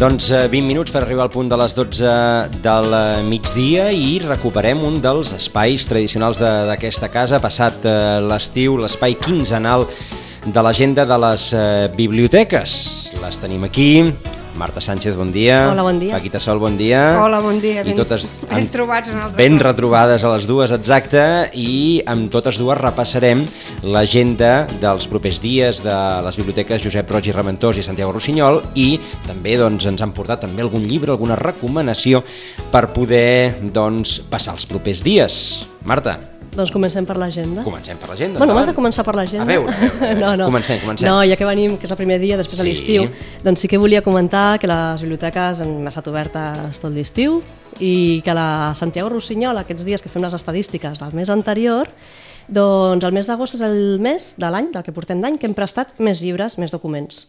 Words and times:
Doncs 0.00 0.30
eh, 0.32 0.46
20 0.48 0.64
minuts 0.64 0.94
per 0.94 1.02
arribar 1.02 1.26
al 1.26 1.32
punt 1.34 1.50
de 1.52 1.56
les 1.60 1.74
12 1.76 2.12
del 2.64 2.94
eh, 2.96 3.20
migdia 3.26 3.90
i 3.92 4.14
recuperem 4.22 4.80
un 4.80 4.96
dels 5.04 5.34
espais 5.36 5.84
tradicionals 5.90 6.40
d'aquesta 6.40 7.10
casa, 7.12 7.42
passat 7.44 7.84
eh, 7.84 7.92
l'estiu, 8.24 8.78
l'espai 8.80 9.18
quinzenal 9.20 9.84
de 10.46 10.64
l'agenda 10.64 11.04
de 11.04 11.20
les 11.28 11.50
eh, 11.52 11.68
biblioteques. 12.00 12.80
Les 13.20 13.42
tenim 13.44 13.68
aquí. 13.68 13.90
Marta 14.56 14.80
Sánchez, 14.80 15.16
bon 15.16 15.30
dia. 15.32 15.70
Hola, 15.70 15.82
bon 15.82 15.98
dia. 16.00 16.12
Paquita 16.16 16.40
Sol, 16.40 16.58
bon 16.58 16.76
dia. 16.76 17.16
Hola, 17.22 17.38
bon 17.40 17.60
dia. 17.60 17.80
I 17.80 17.84
Ben- 17.92 17.96
totes 17.96 18.26
ben 18.50 18.66
trobats 18.68 19.08
un 19.08 19.20
altre 19.22 19.38
Ben 19.38 19.58
retrobades 19.62 20.24
a 20.24 20.32
les 20.34 20.46
dues, 20.48 20.72
exacte, 20.74 21.22
i 21.54 22.02
amb 22.06 22.28
totes 22.32 22.58
dues 22.60 22.78
repassarem 22.78 23.44
l'agenda 23.82 24.66
dels 24.82 25.06
propers 25.08 25.40
dies 25.40 25.80
de 25.84 25.96
les 26.26 26.36
biblioteques 26.40 26.82
Josep 26.84 27.10
Roig 27.10 27.30
i 27.30 27.36
Reventós 27.36 27.78
i 27.80 27.86
Santiago 27.86 28.12
Rossinyol 28.16 28.60
i 28.74 28.98
també 29.26 29.56
doncs, 29.60 29.86
ens 29.88 30.02
han 30.02 30.12
portat 30.16 30.42
també 30.44 30.62
algun 30.66 30.84
llibre, 30.84 31.14
alguna 31.14 31.38
recomanació 31.40 32.24
per 32.72 32.88
poder 32.92 33.56
doncs, 33.72 34.18
passar 34.30 34.58
els 34.58 34.66
propers 34.68 35.00
dies. 35.06 35.40
Marta, 35.88 36.18
Doncs 36.50 36.72
comencem 36.74 37.06
per 37.06 37.14
l'agenda. 37.16 37.62
comencem 37.62 37.96
per 37.96 38.08
l'agenda. 38.10 38.38
Bueno, 38.38 38.54
m'has 38.56 38.66
de 38.66 38.74
començar 38.74 39.04
per 39.06 39.14
l'agenda? 39.14 39.44
A 39.44 39.46
veure, 39.46 39.70
a 39.72 39.78
veure, 39.78 39.94
a 39.94 40.00
veure. 40.00 40.20
no, 40.24 40.30
no. 40.36 40.44
Comencem, 40.50 40.80
comencem. 40.82 41.08
No, 41.08 41.20
ja 41.24 41.36
que 41.38 41.46
venim, 41.46 41.76
que 41.78 41.86
és 41.86 41.92
el 41.94 41.96
primer 42.00 42.18
dia 42.18 42.36
després 42.36 42.58
de 42.58 42.64
Sí. 42.64 42.70
l'estiu, 42.74 43.06
doncs 43.44 43.60
sí 43.62 43.68
que 43.70 43.78
volia 43.78 44.02
comentar 44.02 44.58
que 44.58 44.66
les 44.66 45.00
biblioteques 45.02 45.60
han 45.62 45.86
estat 45.86 46.08
obertes 46.10 46.80
tot 46.82 46.90
l'estiu 46.92 47.40
i 47.78 48.20
que 48.24 48.34
la 48.34 48.72
Santiago 48.74 49.08
Rossinyol, 49.14 49.56
aquests 49.62 49.84
dies 49.86 50.02
que 50.02 50.10
fem 50.10 50.22
les 50.26 50.34
estadístiques 50.34 50.98
del 50.98 51.12
mes 51.14 51.30
anterior, 51.30 51.88
doncs 52.48 53.04
el 53.06 53.12
mes 53.14 53.26
d'agost 53.30 53.54
és 53.54 53.60
el 53.62 54.00
mes 54.02 54.34
de 54.36 54.50
l'any, 54.50 54.72
del 54.74 54.82
que 54.82 54.92
portem 54.92 55.20
d'any, 55.22 55.38
que 55.38 55.46
hem 55.46 55.54
prestat 55.54 56.00
més 56.02 56.20
llibres, 56.20 56.58
més 56.58 56.72
documents. 56.74 57.28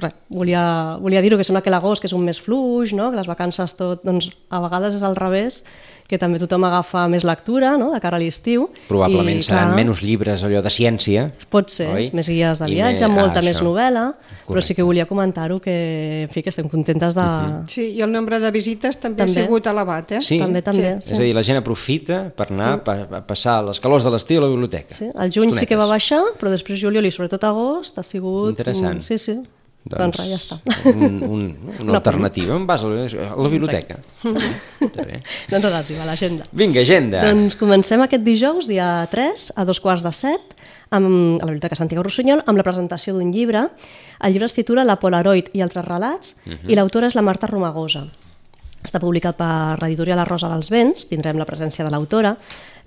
Res, 0.00 0.14
volia, 0.32 0.64
volia 1.02 1.20
dir-ho, 1.20 1.36
que 1.36 1.44
sembla 1.44 1.60
que 1.62 1.70
l'agost 1.72 2.00
que 2.00 2.08
és 2.08 2.16
un 2.16 2.24
mes 2.24 2.38
fluix, 2.40 2.94
no? 2.96 3.10
que 3.12 3.18
les 3.20 3.28
vacances 3.28 3.74
tot, 3.76 4.02
doncs 4.06 4.30
a 4.48 4.60
vegades 4.64 4.94
és 4.96 5.02
al 5.04 5.16
revés, 5.18 5.62
que 6.10 6.18
també 6.18 6.40
tothom 6.42 6.64
agafa 6.66 7.04
més 7.06 7.22
lectura 7.22 7.76
no? 7.78 7.92
de 7.94 8.00
cara 8.02 8.16
a 8.18 8.20
l'estiu. 8.22 8.64
Probablement 8.88 9.38
i, 9.38 9.44
seran 9.46 9.68
clar, 9.70 9.76
menys 9.78 10.00
llibres 10.02 10.40
allò 10.42 10.58
de 10.64 10.72
ciència. 10.74 11.28
Pot 11.54 11.70
ser, 11.70 11.86
oi? 11.94 12.08
més 12.16 12.26
guies 12.26 12.58
de 12.58 12.66
viatge, 12.66 13.06
me- 13.06 13.14
molta 13.20 13.38
ah, 13.38 13.44
més 13.46 13.60
novel·la, 13.62 14.06
però 14.16 14.46
Correcte. 14.48 14.66
sí 14.72 14.74
que 14.74 14.82
volia 14.88 15.06
comentar-ho 15.06 15.60
que, 15.62 15.76
en 16.24 16.32
fi, 16.34 16.42
que 16.42 16.50
estem 16.50 16.66
contentes 16.72 17.14
de... 17.14 17.26
Sí, 17.70 17.84
i 17.94 18.02
el 18.02 18.10
nombre 18.10 18.40
de 18.42 18.50
visites 18.50 18.98
també, 18.98 19.20
També. 19.22 19.38
ha 19.38 19.44
sigut 19.46 19.68
elevat, 19.70 20.16
eh? 20.18 20.20
Sí. 20.26 20.40
També, 20.42 20.64
també. 20.66 20.96
És 20.98 21.12
a 21.14 21.20
dir, 21.22 21.30
la 21.36 21.44
gent 21.46 21.60
aprofita 21.62 22.24
per 22.34 22.48
anar 22.50 22.72
a, 22.80 22.82
pa- 22.82 22.98
a 23.20 23.22
passar 23.22 23.60
les 23.68 23.78
calors 23.78 24.02
de 24.08 24.10
l'estiu 24.16 24.40
a 24.42 24.48
la 24.48 24.50
biblioteca. 24.50 24.96
Sí, 24.98 25.12
el 25.14 25.30
juny 25.30 25.54
sí 25.54 25.68
que 25.70 25.78
va 25.78 25.86
Estonetes. 25.86 25.94
baixar, 25.94 26.22
però 26.42 26.50
després 26.50 26.82
juliol 26.82 27.06
i 27.06 27.14
sobretot 27.14 27.46
agost 27.46 28.02
ha 28.02 28.02
sigut... 28.02 28.50
Interessant. 28.56 28.98
Sí, 29.06 29.18
sí. 29.22 29.38
Doncs, 29.98 30.20
res, 30.20 30.28
ja 30.30 30.38
està. 30.38 30.58
Un, 30.92 31.16
un, 31.26 31.42
una 31.80 31.86
Una 31.90 31.98
alternativa. 31.98 32.54
On 32.54 32.66
vas 32.68 32.84
a 32.84 32.90
la, 32.90 33.08
a 33.26 33.34
la 33.34 33.50
biblioteca? 33.50 33.98
Bé. 34.22 35.18
doncs 35.50 35.66
ara 35.66 35.82
sí, 35.86 35.96
va, 35.98 36.06
l'agenda. 36.06 36.46
Vinga, 36.52 36.84
agenda. 36.84 37.24
Doncs 37.26 37.58
comencem 37.58 38.04
aquest 38.04 38.24
dijous, 38.26 38.70
dia 38.70 38.88
3, 39.10 39.50
a 39.56 39.66
dos 39.68 39.82
quarts 39.82 40.06
de 40.06 40.14
set, 40.14 40.56
amb, 40.94 41.10
a 41.40 41.44
la 41.44 41.52
Biblioteca 41.52 41.78
Santiago 41.78 42.06
Rossinyol, 42.06 42.44
amb 42.46 42.60
la 42.60 42.66
presentació 42.66 43.16
d'un 43.16 43.34
llibre. 43.34 43.66
El 44.20 44.34
llibre 44.34 44.50
es 44.50 44.56
titula 44.56 44.86
La 44.86 45.00
Polaroid 45.02 45.50
i 45.56 45.64
altres 45.64 45.86
relats, 45.86 46.36
i 46.46 46.78
l'autora 46.78 47.10
és 47.10 47.18
la 47.18 47.26
Marta 47.26 47.50
Romagosa. 47.50 48.06
Està 48.80 48.96
publicat 48.96 49.36
per 49.36 49.76
l'editorial 49.82 50.16
La 50.16 50.24
Rosa 50.24 50.48
dels 50.48 50.70
Vents, 50.72 51.04
tindrem 51.10 51.36
la 51.36 51.44
presència 51.44 51.84
de 51.84 51.90
l'autora. 51.92 52.30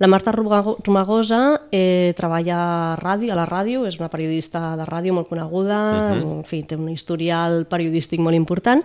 La 0.02 0.08
Marta 0.10 0.32
Romago- 0.34 0.76
Romagosa 0.82 1.68
eh, 1.70 2.12
treballa 2.18 2.56
a, 2.58 2.96
ràdio, 2.98 3.30
a 3.32 3.36
la 3.38 3.46
ràdio, 3.46 3.84
és 3.86 4.00
una 4.00 4.08
periodista 4.10 4.72
de 4.76 4.84
ràdio 4.88 5.14
molt 5.14 5.28
coneguda, 5.30 5.78
en 6.18 6.42
fi, 6.48 6.64
té 6.66 6.74
un 6.74 6.88
historial 6.90 7.62
periodístic 7.70 8.18
molt 8.18 8.34
important, 8.34 8.82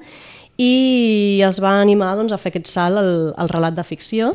i 0.60 1.40
es 1.48 1.62
va 1.64 1.78
animar 1.80 2.12
doncs, 2.20 2.34
a 2.36 2.40
fer 2.42 2.52
aquest 2.52 2.68
salt 2.68 3.00
al, 3.00 3.12
al 3.40 3.52
relat 3.52 3.78
de 3.78 3.86
ficció. 3.88 4.34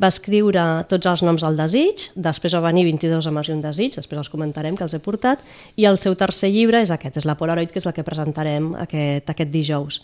Va 0.00 0.10
escriure 0.10 0.64
tots 0.90 1.06
els 1.06 1.22
noms 1.26 1.44
del 1.46 1.58
desig, 1.60 2.08
després 2.18 2.56
va 2.58 2.64
venir 2.64 2.88
22 2.88 3.28
homes 3.30 3.50
i 3.50 3.54
un 3.54 3.62
desig, 3.62 3.94
després 3.94 4.18
els 4.18 4.32
comentarem 4.32 4.74
que 4.74 4.82
els 4.86 4.96
he 4.96 5.02
portat, 5.04 5.44
i 5.78 5.86
el 5.86 6.00
seu 6.02 6.18
tercer 6.18 6.50
llibre 6.50 6.82
és 6.82 6.90
aquest, 6.90 7.20
és 7.22 7.28
la 7.28 7.38
Polaroid, 7.38 7.70
que 7.70 7.78
és 7.78 7.86
el 7.86 7.94
que 7.94 8.06
presentarem 8.06 8.72
aquest, 8.82 9.30
aquest 9.30 9.54
dijous. 9.54 10.00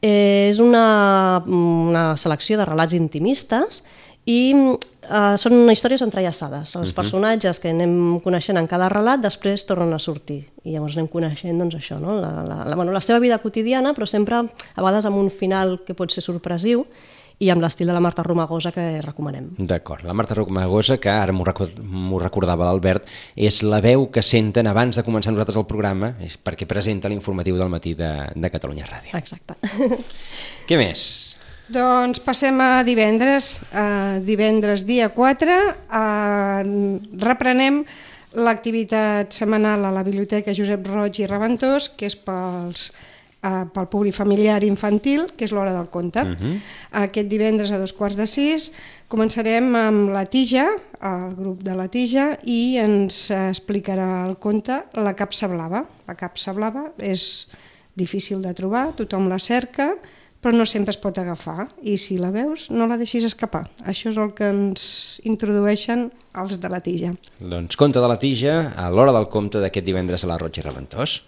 Eh, 0.00 0.48
és 0.48 0.58
una, 0.64 1.44
una 1.44 2.14
selecció 2.16 2.56
de 2.56 2.64
relats 2.64 2.96
intimistes 2.96 3.82
i 4.28 4.40
eh, 4.52 5.36
són 5.40 5.70
històries 5.72 6.02
entrellaçades. 6.04 6.74
Els 6.76 6.92
personatges 6.96 7.60
que 7.62 7.72
anem 7.72 8.20
coneixent 8.24 8.60
en 8.60 8.68
cada 8.70 8.90
relat 8.92 9.22
després 9.24 9.64
tornen 9.68 9.94
a 9.96 10.02
sortir 10.02 10.42
i 10.64 10.74
llavors 10.74 10.98
anem 10.98 11.08
coneixent 11.08 11.56
doncs, 11.60 11.78
això, 11.78 12.00
no? 12.02 12.18
la, 12.20 12.34
la, 12.44 12.60
la, 12.68 12.76
bueno, 12.76 12.92
la 12.92 13.00
seva 13.04 13.20
vida 13.22 13.40
quotidiana, 13.40 13.94
però 13.96 14.08
sempre 14.08 14.42
a 14.44 14.82
vegades 14.82 15.08
amb 15.08 15.20
un 15.20 15.30
final 15.32 15.78
que 15.86 15.96
pot 15.96 16.12
ser 16.12 16.24
sorpresiu 16.26 16.84
i 17.40 17.48
amb 17.48 17.64
l'estil 17.64 17.88
de 17.88 17.94
la 17.96 18.02
Marta 18.04 18.20
Romagosa 18.22 18.68
que 18.74 18.82
recomanem. 19.00 19.46
D'acord. 19.56 20.04
La 20.04 20.12
Marta 20.12 20.36
Romagosa, 20.36 20.98
que 21.00 21.08
ara 21.08 21.32
m'ho 21.32 21.46
record, 21.48 21.78
m'ho 21.80 22.20
recordava 22.20 22.68
l'Albert, 22.68 23.08
és 23.32 23.62
la 23.64 23.80
veu 23.80 24.10
que 24.12 24.20
senten 24.20 24.68
abans 24.68 25.00
de 25.00 25.04
començar 25.06 25.32
nosaltres 25.32 25.56
el 25.56 25.64
programa, 25.64 26.12
perquè 26.44 26.68
presenta 26.68 27.08
l'informatiu 27.08 27.56
del 27.56 27.72
matí 27.72 27.96
de, 27.96 28.12
de 28.36 28.52
Catalunya 28.52 28.84
Ràdio. 28.84 29.16
Exacte. 29.16 29.56
Què 30.68 30.76
més? 30.76 31.39
Doncs 31.70 32.18
passem 32.18 32.56
a 32.58 32.82
divendres. 32.82 33.60
Uh, 33.70 34.18
divendres, 34.26 34.82
dia 34.82 35.06
4, 35.14 35.58
uh, 35.86 36.66
reprenem 37.22 37.84
l'activitat 38.34 39.30
setmanal 39.34 39.86
a 39.86 39.92
la 39.94 40.02
Biblioteca 40.06 40.54
Josep 40.54 40.82
Roig 40.90 41.22
i 41.22 41.28
Reventós, 41.30 41.86
que 41.94 42.10
és 42.10 42.18
pels, 42.18 42.88
uh, 43.46 43.68
pel 43.70 43.86
públic 43.92 44.18
familiar 44.18 44.58
infantil, 44.66 45.28
que 45.36 45.46
és 45.46 45.54
l'hora 45.54 45.76
del 45.76 45.86
conte. 45.94 46.26
Uh 46.26 46.34
-huh. 46.34 46.58
Aquest 47.06 47.28
divendres 47.28 47.70
a 47.70 47.78
dos 47.78 47.92
quarts 47.92 48.16
de 48.16 48.26
sis 48.26 48.72
començarem 49.08 49.74
amb 49.76 50.10
la 50.10 50.26
Tija, 50.26 50.66
el 51.02 51.34
grup 51.36 51.62
de 51.62 51.74
la 51.74 51.86
Tija, 51.88 52.38
i 52.44 52.78
ens 52.78 53.30
explicarà 53.30 54.26
el 54.26 54.38
conte 54.38 54.82
La 54.94 55.14
capsa 55.14 55.46
blava. 55.46 55.86
La 56.08 56.14
capsa 56.14 56.52
blava 56.52 56.92
és 56.98 57.48
difícil 57.94 58.42
de 58.42 58.54
trobar, 58.54 58.92
tothom 58.96 59.28
la 59.28 59.38
cerca, 59.38 59.94
però 60.40 60.56
no 60.56 60.64
sempre 60.66 60.94
es 60.94 60.98
pot 61.00 61.18
agafar 61.20 61.68
i 61.84 61.96
si 62.00 62.16
la 62.18 62.30
veus 62.32 62.68
no 62.72 62.88
la 62.88 62.96
deixis 63.00 63.26
escapar. 63.28 63.66
Això 63.84 64.08
és 64.10 64.20
el 64.20 64.32
que 64.36 64.48
ens 64.48 64.84
introdueixen 65.28 66.08
els 66.40 66.56
de 66.60 66.70
la 66.72 66.80
tija. 66.84 67.12
Doncs 67.38 67.76
Conte 67.80 68.00
de 68.00 68.08
la 68.08 68.18
Tija, 68.20 68.72
a 68.76 68.88
l'hora 68.90 69.12
del 69.12 69.28
compte 69.28 69.60
d'aquest 69.60 69.86
divendres 69.86 70.24
a 70.24 70.30
la 70.30 70.38
Roig 70.40 70.56
i 70.56 70.64
Reventós. 70.64 71.20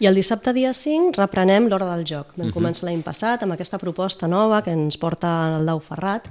I 0.00 0.08
el 0.08 0.16
dissabte 0.16 0.54
dia 0.56 0.72
5 0.72 1.12
reprenem 1.18 1.68
l'hora 1.68 1.90
del 1.92 2.06
joc. 2.08 2.32
Vam 2.36 2.46
uh 2.46 2.50
-huh. 2.50 2.56
començar 2.56 2.86
l'any 2.88 3.02
passat 3.02 3.42
amb 3.42 3.52
aquesta 3.52 3.78
proposta 3.78 4.26
nova 4.26 4.62
que 4.62 4.72
ens 4.72 4.96
porta 4.96 5.58
el 5.58 5.66
Dau 5.66 5.80
Ferrat 5.80 6.28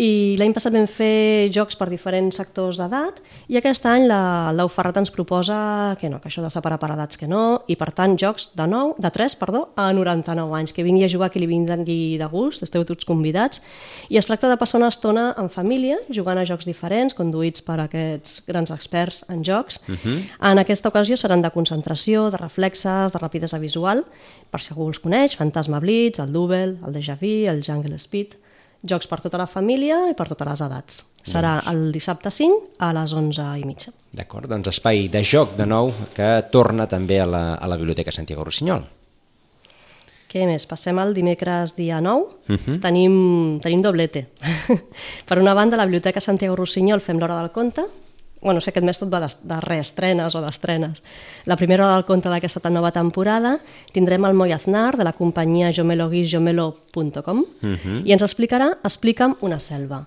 i 0.00 0.34
l'any 0.40 0.54
passat 0.54 0.74
vam 0.74 0.86
fer 0.90 1.50
jocs 1.54 1.76
per 1.78 1.88
diferents 1.90 2.36
sectors 2.40 2.78
d'edat 2.80 3.20
i 3.52 3.58
aquest 3.58 3.84
any 3.86 4.06
la, 4.08 4.50
el 4.50 4.58
Dau 4.58 4.70
Ferrat 4.72 4.98
ens 4.98 5.12
proposa 5.14 5.96
que 6.00 6.10
no, 6.10 6.20
que 6.20 6.30
això 6.30 6.42
de 6.42 6.50
separar 6.50 6.78
per 6.82 6.90
edats 6.94 7.20
que 7.20 7.28
no 7.30 7.62
i 7.70 7.76
per 7.78 7.90
tant 7.94 8.16
jocs 8.20 8.50
de, 8.58 8.66
9, 8.66 8.96
de 8.98 9.10
3 9.14 9.36
perdó, 9.40 9.68
a 9.76 9.90
99 9.94 10.58
anys, 10.58 10.74
que 10.74 10.84
vingui 10.86 11.04
a 11.06 11.10
jugar 11.12 11.30
qui 11.30 11.42
li 11.42 11.48
vingui 11.50 12.16
de 12.18 12.28
gust, 12.32 12.64
esteu 12.66 12.84
tots 12.88 13.06
convidats 13.06 13.62
i 14.08 14.18
es 14.18 14.26
tracta 14.26 14.50
de 14.50 14.58
passar 14.60 14.80
una 14.80 14.90
estona 14.92 15.30
en 15.40 15.50
família 15.52 15.98
jugant 16.10 16.40
a 16.40 16.46
jocs 16.48 16.66
diferents, 16.68 17.14
conduïts 17.14 17.64
per 17.64 17.78
aquests 17.84 18.42
grans 18.48 18.72
experts 18.74 19.22
en 19.28 19.44
jocs. 19.44 19.80
Uh 19.88 19.94
-huh. 19.94 20.18
En 20.50 20.58
aquesta 20.58 20.88
ocasió 20.88 21.16
seran 21.16 21.42
de 21.42 21.50
concentració, 21.50 22.30
de 22.30 22.36
reflexes, 22.36 23.12
de 23.12 23.18
rapidesa 23.18 23.58
visual, 23.58 24.04
per 24.50 24.60
si 24.60 24.72
algú 24.72 24.88
els 24.88 24.98
coneix, 24.98 25.36
Fantasma 25.36 25.80
Blitz, 25.80 26.18
el 26.18 26.32
Double, 26.32 26.78
el 26.86 26.92
Déjà 26.94 27.16
Vu, 27.20 27.50
el 27.50 27.62
Jungle 27.62 27.98
Speed, 27.98 28.43
jocs 28.84 29.08
per 29.08 29.20
tota 29.24 29.40
la 29.40 29.48
família 29.50 30.04
i 30.10 30.14
per 30.16 30.28
totes 30.28 30.48
les 30.48 30.62
edats. 30.66 31.04
Serà 31.24 31.54
el 31.70 31.88
dissabte 31.92 32.30
5 32.30 32.76
a 32.84 32.90
les 32.92 33.14
11 33.16 33.46
i 33.60 33.64
mitja. 33.64 33.94
D'acord, 34.12 34.48
doncs 34.50 34.68
espai 34.74 35.08
de 35.08 35.24
joc 35.24 35.56
de 35.56 35.66
nou 35.66 35.90
que 36.14 36.28
torna 36.52 36.86
també 36.86 37.18
a 37.20 37.26
la, 37.26 37.44
a 37.54 37.70
la 37.70 37.80
Biblioteca 37.80 38.12
Santiago 38.12 38.44
Rossinyol. 38.44 38.84
Què 40.34 40.44
més? 40.50 40.66
Passem 40.66 40.98
al 40.98 41.14
dimecres 41.14 41.76
dia 41.76 42.00
9. 42.02 42.24
Uh 42.50 42.56
-huh. 42.58 42.80
tenim, 42.82 43.60
tenim 43.62 43.82
doblete. 43.82 44.26
per 45.28 45.38
una 45.38 45.54
banda, 45.54 45.76
a 45.76 45.78
la 45.78 45.86
Biblioteca 45.86 46.20
Santiago 46.20 46.56
Rossinyol 46.56 47.00
fem 47.00 47.18
l'hora 47.18 47.38
del 47.40 47.52
conte. 47.52 47.84
Bueno, 48.44 48.60
sé, 48.60 48.70
aquest 48.70 48.84
mes 48.84 49.00
tot 49.00 49.08
va 49.08 49.22
de, 49.24 49.30
de 49.48 49.58
reestrenes 49.64 50.34
o 50.36 50.42
d'estrenes. 50.44 51.00
La 51.48 51.56
primera 51.56 51.86
hora 51.86 51.96
del 51.96 52.04
conte 52.04 52.28
d'aquesta 52.28 52.70
nova 52.70 52.92
temporada 52.92 53.56
tindrem 53.96 54.28
el 54.28 54.36
Moi 54.36 54.52
Aznar, 54.52 54.98
de 55.00 55.04
la 55.08 55.14
companyia 55.16 55.72
jomeloguisjomelo.com, 55.72 57.38
uh 57.40 57.46
-huh. 57.64 58.02
i 58.04 58.12
ens 58.12 58.22
explicarà 58.22 58.76
Explica'm 58.84 59.36
una 59.40 59.58
selva. 59.58 60.04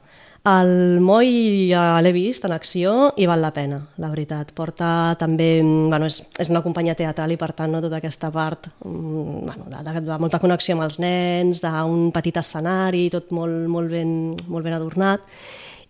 El 0.48 1.02
Moi 1.04 1.68
ja 1.72 2.00
l'he 2.00 2.14
vist 2.16 2.46
en 2.48 2.54
acció 2.56 3.12
i 3.20 3.26
val 3.28 3.42
la 3.42 3.52
pena, 3.52 3.82
la 3.98 4.08
veritat. 4.08 4.54
Porta 4.56 5.16
també, 5.20 5.62
bueno, 5.62 6.06
és, 6.06 6.22
és 6.40 6.50
una 6.54 6.62
companyia 6.64 6.96
teatral 6.96 7.34
i 7.34 7.38
per 7.38 7.52
tant 7.58 7.74
no, 7.74 7.82
tota 7.84 7.98
aquesta 7.98 8.30
part 8.32 8.70
mm, 8.86 9.42
bueno, 9.44 9.66
de, 9.68 9.82
de, 9.84 10.02
de 10.08 10.20
molta 10.24 10.40
connexió 10.40 10.78
amb 10.78 10.84
els 10.84 11.00
nens, 11.04 11.60
d'un 11.60 12.12
petit 12.16 12.38
escenari, 12.38 13.10
tot 13.10 13.34
molt, 13.36 13.68
molt, 13.68 13.92
ben, 13.92 14.36
molt 14.48 14.64
ben 14.64 14.78
adornat. 14.78 15.20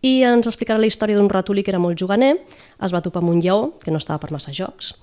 I 0.06 0.22
ens 0.28 0.48
explicarà 0.50 0.80
la 0.80 0.90
història 0.90 1.18
d'un 1.18 1.30
ratolí 1.30 1.64
que 1.66 1.74
era 1.74 1.82
molt 1.82 1.98
juganer, 2.00 2.36
es 2.84 2.94
va 2.94 3.02
topar 3.02 3.24
amb 3.24 3.34
un 3.34 3.42
lleó, 3.42 3.78
que 3.82 3.92
no 3.92 4.02
estava 4.02 4.22
per 4.22 4.32
massa 4.36 4.54
jocs, 4.54 4.94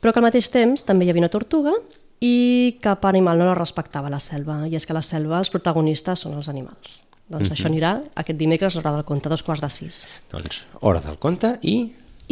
però 0.00 0.12
que 0.12 0.20
al 0.20 0.28
mateix 0.28 0.50
temps 0.52 0.84
també 0.84 1.06
hi 1.06 1.12
havia 1.14 1.24
una 1.24 1.32
tortuga 1.32 1.72
i 2.20 2.76
cap 2.84 3.04
animal 3.08 3.40
no 3.40 3.48
la 3.48 3.56
respectava 3.56 4.12
la 4.12 4.20
selva, 4.20 4.62
i 4.68 4.76
és 4.76 4.86
que 4.86 4.96
la 4.96 5.02
selva 5.02 5.40
els 5.40 5.50
protagonistes 5.52 6.24
són 6.26 6.36
els 6.38 6.48
animals. 6.52 7.02
Doncs 7.24 7.54
això 7.54 7.70
anirà 7.70 7.96
aquest 8.20 8.36
dimecres 8.38 8.74
a 8.74 8.80
l'hora 8.80 8.98
del 8.98 9.06
conte, 9.08 9.28
a 9.28 9.32
dos 9.32 9.42
quarts 9.42 9.62
de 9.64 9.70
sis. 9.72 10.04
Doncs 10.32 10.64
hora 10.80 11.00
del 11.04 11.20
conte 11.20 11.56
i... 11.62 11.76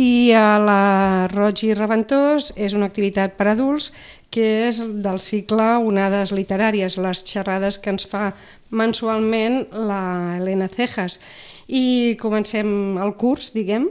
I 0.01 0.33
a 0.33 0.57
la 0.57 1.29
Roig 1.29 1.67
i 1.67 1.75
Reventós 1.77 2.53
és 2.57 2.73
una 2.73 2.87
activitat 2.89 3.35
per 3.37 3.51
adults 3.51 3.91
que 4.33 4.47
és 4.71 4.79
del 4.81 5.19
cicle 5.21 5.67
Onades 5.85 6.33
Literàries, 6.33 6.97
les 6.97 7.21
xerrades 7.29 7.77
que 7.77 7.93
ens 7.93 8.07
fa 8.09 8.31
mensualment 8.73 9.67
la 9.77 10.39
Helena 10.39 10.71
Cejas. 10.73 11.19
I 11.73 12.17
comencem 12.21 12.99
el 13.01 13.15
curs, 13.17 13.51
diguem, 13.57 13.89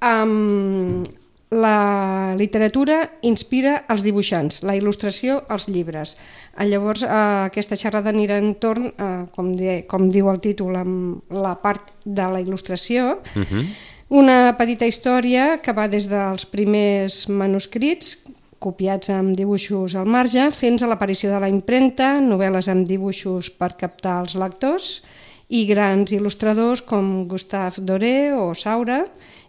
amb 0.00 1.08
la 1.50 2.34
literatura 2.38 3.02
inspira 3.26 3.80
els 3.90 4.04
dibuixants, 4.06 4.60
la 4.62 4.76
il·lustració 4.78 5.40
els 5.50 5.66
llibres. 5.68 6.14
Eh, 6.54 6.66
Llavors, 6.70 7.02
eh, 7.02 7.08
aquesta 7.50 7.76
xerrada 7.76 8.12
anirà 8.12 8.38
entorn, 8.38 8.86
eh, 8.86 9.26
com, 9.34 9.56
de, 9.58 9.82
com 9.90 10.08
diu 10.10 10.30
el 10.30 10.38
títol, 10.40 10.76
amb 10.78 11.32
la 11.34 11.56
part 11.60 11.90
de 12.04 12.22
la 12.22 12.40
il·lustració, 12.40 13.18
uh 13.18 13.42
-huh. 13.42 13.64
una 14.10 14.54
petita 14.56 14.86
història 14.86 15.60
que 15.60 15.72
va 15.72 15.88
des 15.88 16.06
dels 16.08 16.46
primers 16.46 17.28
manuscrits, 17.28 18.18
copiats 18.58 19.10
amb 19.10 19.36
dibuixos 19.36 19.94
al 19.96 20.06
marge, 20.06 20.50
fins 20.52 20.82
a 20.82 20.86
l'aparició 20.86 21.30
de 21.30 21.40
la 21.40 21.48
impremta, 21.48 22.20
novel·les 22.20 22.68
amb 22.68 22.86
dibuixos 22.86 23.50
per 23.50 23.76
captar 23.76 24.20
els 24.20 24.34
lectors, 24.34 25.02
i 25.50 25.64
grans 25.66 26.12
il·lustradors 26.14 26.84
com 26.86 27.26
Gustave 27.28 27.82
Doré 27.82 28.32
o 28.32 28.52
Saura, 28.54 29.02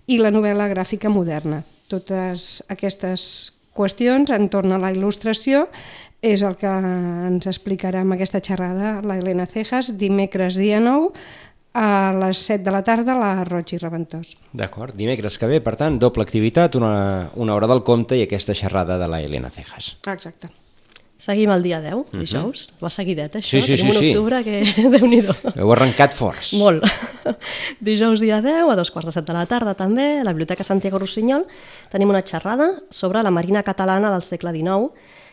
i 0.10 0.18
la 0.20 0.32
novel·la 0.34 0.68
gràfica 0.72 1.12
moderna. 1.14 1.62
Totes 1.92 2.62
aquestes 2.72 3.24
qüestions 3.78 4.32
entorn 4.34 4.74
a 4.74 4.80
la 4.82 4.92
il·lustració 4.92 5.68
és 6.22 6.44
el 6.46 6.58
que 6.60 6.70
ens 6.70 7.48
explicarà 7.50 8.04
amb 8.04 8.16
aquesta 8.16 8.42
xerrada 8.44 9.00
la 9.06 9.18
Helena 9.18 9.48
Cejas 9.50 9.94
dimecres 9.98 10.58
dia 10.60 10.82
9 10.82 11.10
a 11.74 12.12
les 12.18 12.42
7 12.46 12.66
de 12.66 12.74
la 12.76 12.84
tarda 12.84 13.16
a 13.16 13.20
la 13.20 13.46
Roig 13.48 13.72
i 13.72 13.80
Reventós. 13.80 14.36
D'acord, 14.52 14.96
dimecres 14.98 15.40
que 15.40 15.48
ve, 15.48 15.62
per 15.64 15.78
tant, 15.80 15.98
doble 16.02 16.26
activitat, 16.28 16.76
una, 16.76 17.30
una 17.40 17.56
hora 17.56 17.70
del 17.72 17.86
compte 17.88 18.20
i 18.20 18.26
aquesta 18.28 18.58
xerrada 18.58 19.00
de 19.00 19.08
la 19.08 19.22
Helena 19.24 19.50
Cejas. 19.50 19.96
Exacte. 20.12 20.52
Seguim 21.22 21.52
el 21.54 21.62
dia 21.62 21.78
10, 21.84 22.16
dijous. 22.18 22.72
Va 22.82 22.90
seguidet, 22.90 23.36
això. 23.38 23.60
Sí, 23.60 23.62
sí, 23.62 23.76
Tenim 23.78 23.92
sí, 23.92 23.98
un 23.98 24.02
sí. 24.02 24.10
octubre 24.10 24.40
que... 24.42 24.62
Déu-n'hi-do. 24.96 25.36
Heu 25.54 25.74
arrencat 25.76 26.16
forts. 26.18 26.56
Molt. 26.58 26.88
Dijous 27.92 28.24
dia 28.24 28.40
10, 28.42 28.72
a 28.74 28.78
dos 28.80 28.90
quarts 28.90 29.12
de 29.12 29.14
set 29.14 29.28
de 29.28 29.36
la 29.36 29.44
tarda 29.46 29.76
també, 29.78 30.08
a 30.18 30.26
la 30.26 30.34
Biblioteca 30.34 30.66
Santiago 30.66 30.98
Rossinyol, 31.04 31.46
tenim 31.94 32.10
una 32.10 32.24
xerrada 32.26 32.72
sobre 32.90 33.22
la 33.22 33.30
marina 33.30 33.62
catalana 33.62 34.10
del 34.10 34.26
segle 34.26 34.56
XIX. 34.56 34.90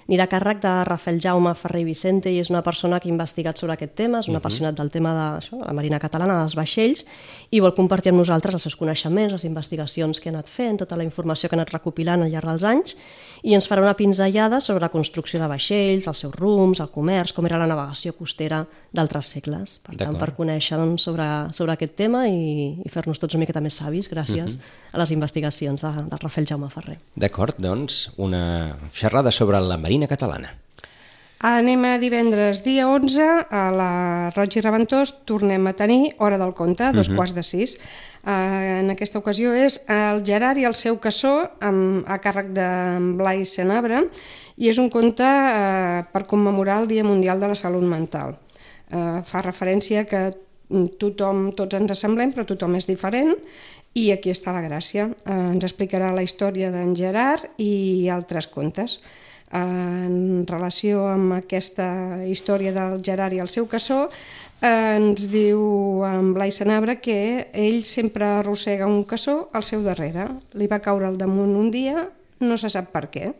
Anirà 0.08 0.25
a 0.25 0.31
càrrec 0.32 0.62
de 0.62 0.70
Rafael 0.88 1.19
Jaume 1.20 1.50
Ferrer 1.52 1.82
Vicente 1.84 2.31
i 2.32 2.38
és 2.40 2.49
una 2.49 2.62
persona 2.64 2.96
que 2.96 3.10
ha 3.10 3.12
investigat 3.12 3.58
sobre 3.60 3.75
aquest 3.75 3.93
tema, 3.93 4.20
és 4.20 4.28
un 4.28 4.32
uh 4.32 4.37
-huh. 4.37 4.40
apassionat 4.40 4.75
del 4.75 4.90
tema 4.90 5.12
de, 5.12 5.26
això, 5.44 5.58
de 5.58 5.66
la 5.66 5.75
marina 5.75 5.99
catalana, 5.99 6.38
dels 6.38 6.55
vaixells, 6.55 7.05
i 7.50 7.60
vol 7.60 7.75
compartir 7.75 8.08
amb 8.12 8.19
nosaltres 8.19 8.55
els 8.55 8.62
seus 8.62 8.76
coneixements, 8.76 9.32
les 9.32 9.44
investigacions 9.44 10.19
que 10.19 10.31
ha 10.31 10.32
anat 10.32 10.49
fent, 10.49 10.78
tota 10.78 10.96
la 10.96 11.05
informació 11.05 11.50
que 11.50 11.56
ha 11.56 11.58
anat 11.58 11.72
recopilant 11.75 12.22
al 12.22 12.31
llarg 12.31 12.46
dels 12.46 12.64
anys, 12.64 12.96
i 13.43 13.52
ens 13.55 13.69
farà 13.69 13.82
una 13.82 13.94
pinzellada 13.94 14.60
sobre 14.60 14.81
la 14.81 14.88
construcció 14.88 15.38
de 15.40 15.46
vaixells, 15.46 16.06
els 16.06 16.19
seus 16.19 16.34
rums, 16.34 16.81
el 16.81 16.88
comerç, 16.88 17.34
com 17.34 17.44
era 17.44 17.58
la 17.58 17.66
navegació 17.66 18.14
costera 18.14 18.66
d'altres 18.93 19.26
segles. 19.26 19.81
Per 19.87 19.94
tant, 19.96 20.16
per 20.16 20.34
conèixer 20.34 20.78
doncs, 20.78 21.02
sobre, 21.02 21.52
sobre 21.52 21.72
aquest 21.72 21.94
tema 21.94 22.26
i, 22.28 22.81
i 22.82 22.88
fer-nos 22.88 23.19
tots 23.19 23.34
una 23.34 23.40
miqueta 23.40 23.60
més 23.60 23.75
savis 23.75 24.10
gràcies 24.10 24.55
uh 24.55 24.58
-huh. 24.58 24.93
a 24.93 24.99
les 24.99 25.10
investigacions 25.10 25.82
de, 25.82 25.93
de 26.10 26.16
Rafael 26.16 26.46
Jaume 26.46 26.70
Ferrer. 26.70 26.99
D'acord, 27.14 27.55
doncs, 27.58 28.10
una 28.16 28.75
xerrada 28.93 29.31
sobre 29.31 29.60
la 29.60 29.76
Marina 29.76 29.98
Catalana. 30.06 30.55
Anem 31.39 31.85
a 31.87 31.99
divendres 32.03 32.65
dia 32.65 32.89
11 32.91 33.23
a 33.55 33.69
la 33.71 33.93
Roig 34.35 34.56
i 34.59 34.62
Reventós 34.65 35.12
tornem 35.23 35.69
a 35.71 35.73
tenir 35.79 36.17
Hora 36.19 36.35
del 36.35 36.50
Conte, 36.50 36.91
dos 36.91 37.06
uh 37.06 37.12
-huh. 37.12 37.17
quarts 37.17 37.35
de 37.35 37.45
sis. 37.45 37.79
Uh, 38.27 38.83
en 38.83 38.91
aquesta 38.91 39.19
ocasió 39.19 39.55
és 39.55 39.81
el 39.87 40.25
Gerard 40.27 40.59
i 40.59 40.65
el 40.65 40.75
seu 40.75 40.99
caçó 40.99 41.49
amb, 41.61 42.05
a 42.09 42.19
càrrec 42.19 42.50
de 42.53 42.69
Blai 43.17 43.47
Senabre 43.47 44.11
i 44.56 44.69
és 44.69 44.79
un 44.79 44.91
conte 44.91 45.23
uh, 45.23 46.03
per 46.12 46.27
commemorar 46.27 46.81
el 46.81 46.89
Dia 46.89 47.05
Mundial 47.05 47.39
de 47.39 47.47
la 47.47 47.55
Salut 47.55 47.85
Mental. 47.85 48.37
Uh, 48.91 49.23
fa 49.23 49.41
referència 49.41 50.05
que 50.05 50.35
tothom, 50.99 51.53
tots 51.53 51.75
ens 51.75 51.91
assemblem, 51.91 52.33
però 52.33 52.44
tothom 52.44 52.75
és 52.75 52.87
diferent 52.87 53.37
i 53.94 54.11
aquí 54.11 54.31
està 54.31 54.53
la 54.53 54.61
gràcia. 54.61 55.06
Uh, 55.25 55.53
ens 55.53 55.65
explicarà 55.65 56.12
la 56.12 56.23
història 56.23 56.73
d'en 56.73 56.97
Gerard 56.97 57.44
i 57.59 58.09
altres 58.11 58.49
contes 58.49 58.99
en 59.55 60.45
relació 60.49 61.06
amb 61.09 61.39
aquesta 61.39 62.21
història 62.29 62.73
del 62.73 63.00
Gerard 63.05 63.35
i 63.35 63.41
el 63.41 63.49
seu 63.49 63.69
eh, 63.73 64.97
ens 64.97 65.29
diu 65.31 66.05
en 66.05 66.35
Blai 66.35 66.53
Senabre 66.53 66.99
que 67.00 67.49
ell 67.53 67.85
sempre 67.85 68.27
arrossega 68.27 68.87
un 68.87 69.05
caçó 69.05 69.49
al 69.53 69.62
seu 69.62 69.83
darrere. 69.83 70.29
Li 70.55 70.67
va 70.67 70.83
caure 70.85 71.06
al 71.06 71.19
damunt 71.19 71.56
un 71.56 71.71
dia, 71.71 72.09
no 72.41 72.59
se 72.59 72.69
sap 72.69 72.93
per 72.93 73.09
què. 73.11 73.33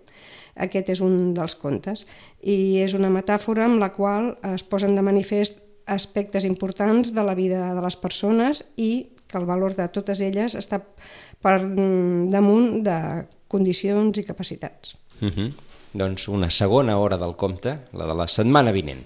Aquest 0.59 0.89
és 0.91 1.01
un 1.01 1.35
dels 1.35 1.55
contes 1.55 2.07
i 2.43 2.81
és 2.83 2.95
una 2.95 3.11
metàfora 3.11 3.65
amb 3.67 3.79
la 3.79 3.93
qual 3.95 4.37
es 4.55 4.65
posen 4.65 4.97
de 4.97 5.03
manifest 5.03 5.61
aspectes 5.87 6.45
importants 6.45 7.15
de 7.15 7.23
la 7.25 7.35
vida 7.35 7.75
de 7.75 7.83
les 7.83 7.97
persones 7.97 8.65
i 8.77 9.09
que 9.29 9.39
el 9.39 9.47
valor 9.47 9.77
de 9.77 9.87
totes 9.93 10.21
elles 10.25 10.57
està 10.57 10.81
per 11.45 11.61
damunt 11.63 12.83
de 12.83 12.99
condicions 13.49 14.19
i 14.19 14.25
capacitats. 14.25 14.97
Uh 15.21 15.29
-huh. 15.29 15.53
Doncs 15.99 16.29
una 16.31 16.51
segona 16.55 16.99
hora 16.99 17.19
del 17.19 17.35
compte, 17.37 17.75
la 17.99 18.07
de 18.07 18.15
la 18.15 18.29
setmana 18.31 18.75
vinent. 18.75 19.03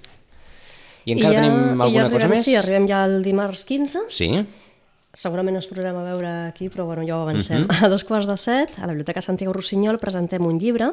I 1.06 1.14
encara 1.16 1.34
ja, 1.34 1.40
tenim 1.42 1.80
alguna 1.80 1.88
i 1.88 1.94
ja 1.94 2.02
arribem, 2.04 2.18
cosa 2.18 2.30
més? 2.30 2.44
Sí, 2.46 2.56
arribem 2.58 2.88
ja 2.90 3.02
el 3.08 3.22
dimarts 3.24 3.64
15. 3.68 4.04
Sí? 4.12 4.28
Segurament 5.22 5.58
ens 5.58 5.68
tornarem 5.68 5.98
a 5.98 6.04
veure 6.06 6.32
aquí, 6.48 6.68
però 6.72 6.86
bueno, 6.88 7.04
ja 7.08 7.18
ho 7.18 7.26
avancem. 7.26 7.64
Uh 7.64 7.68
-huh. 7.72 7.86
A 7.86 7.88
dos 7.88 8.04
quarts 8.04 8.26
de 8.26 8.36
set, 8.36 8.78
a 8.78 8.86
la 8.86 8.92
Biblioteca 8.92 9.20
Santiago 9.20 9.52
Rossinyol, 9.52 9.98
presentem 9.98 10.44
un 10.44 10.58
llibre 10.58 10.92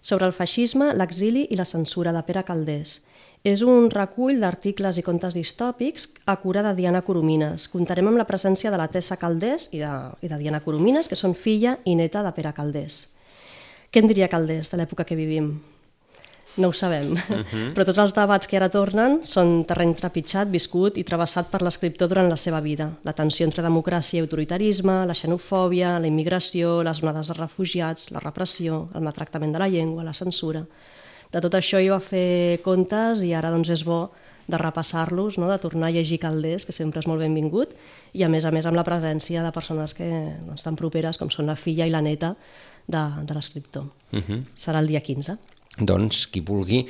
sobre 0.00 0.26
el 0.26 0.32
feixisme, 0.32 0.94
l'exili 0.94 1.46
i 1.50 1.56
la 1.56 1.64
censura 1.64 2.12
de 2.12 2.22
Pere 2.22 2.44
Caldés. 2.44 3.04
És 3.44 3.62
un 3.62 3.88
recull 3.90 4.40
d'articles 4.40 4.98
i 4.98 5.02
contes 5.02 5.34
distòpics 5.34 6.08
a 6.26 6.36
cura 6.36 6.62
de 6.62 6.74
Diana 6.74 7.02
Coromines. 7.02 7.68
Comptarem 7.68 8.06
amb 8.08 8.18
la 8.18 8.26
presència 8.26 8.70
de 8.70 8.76
la 8.76 8.88
Tessa 8.88 9.16
Caldés 9.16 9.68
i 9.72 9.78
de, 9.78 9.92
i 10.22 10.28
de 10.28 10.38
Diana 10.38 10.60
Coromines, 10.60 11.08
que 11.08 11.16
són 11.16 11.34
filla 11.34 11.78
i 11.84 11.94
neta 11.94 12.22
de 12.22 12.32
Pere 12.32 12.52
Caldés. 12.52 13.17
Què 13.88 14.02
en 14.02 14.08
diria 14.10 14.28
Caldés 14.28 14.68
de 14.68 14.76
l'època 14.76 15.06
que 15.08 15.16
vivim? 15.16 15.52
No 16.58 16.68
ho 16.68 16.74
sabem, 16.74 17.12
uh 17.12 17.16
-huh. 17.50 17.72
però 17.72 17.84
tots 17.86 17.98
els 17.98 18.14
debats 18.14 18.46
que 18.46 18.56
ara 18.56 18.68
tornen 18.68 19.20
són 19.22 19.64
terreny 19.64 19.94
trepitjat, 19.94 20.50
viscut 20.50 20.98
i 20.98 21.04
travessat 21.04 21.48
per 21.50 21.62
l'escriptor 21.62 22.08
durant 22.08 22.28
la 22.28 22.36
seva 22.36 22.60
vida. 22.60 22.90
La 23.04 23.12
tensió 23.12 23.46
entre 23.46 23.62
democràcia 23.62 24.18
i 24.18 24.20
autoritarisme, 24.20 25.06
la 25.06 25.14
xenofòbia, 25.14 25.98
la 25.98 26.06
immigració, 26.06 26.82
les 26.82 27.02
onades 27.02 27.28
de 27.28 27.34
refugiats, 27.34 28.10
la 28.10 28.20
repressió, 28.20 28.88
el 28.94 29.02
maltractament 29.02 29.52
de 29.52 29.58
la 29.58 29.68
llengua, 29.68 30.04
la 30.04 30.14
censura... 30.14 30.66
De 31.30 31.42
tot 31.42 31.54
això 31.54 31.78
hi 31.78 31.90
va 31.90 32.00
fer 32.00 32.58
comptes 32.64 33.20
i 33.20 33.34
ara 33.34 33.50
doncs 33.50 33.68
és 33.68 33.84
bo 33.84 34.10
de 34.46 34.56
repassar-los, 34.56 35.36
no? 35.36 35.50
de 35.50 35.58
tornar 35.58 35.88
a 35.88 35.90
llegir 35.90 36.18
Caldés, 36.18 36.64
que 36.64 36.72
sempre 36.72 37.00
és 37.00 37.06
molt 37.06 37.20
benvingut, 37.20 37.68
i 38.14 38.22
a 38.22 38.28
més 38.28 38.46
a 38.46 38.50
més 38.50 38.64
amb 38.64 38.76
la 38.76 38.84
presència 38.84 39.42
de 39.42 39.52
persones 39.52 39.92
que 39.92 40.08
no 40.46 40.54
estan 40.54 40.74
properes, 40.74 41.18
com 41.18 41.28
són 41.28 41.46
la 41.46 41.56
filla 41.56 41.86
i 41.86 41.90
la 41.90 42.00
neta 42.00 42.34
de, 42.88 43.04
de 43.28 43.36
l'escriptor. 43.36 43.86
Uh 44.10 44.18
-huh. 44.24 44.42
Serà 44.56 44.80
el 44.80 44.88
dia 44.88 45.00
15. 45.00 45.36
Doncs 45.78 46.26
qui 46.26 46.40
vulgui 46.40 46.80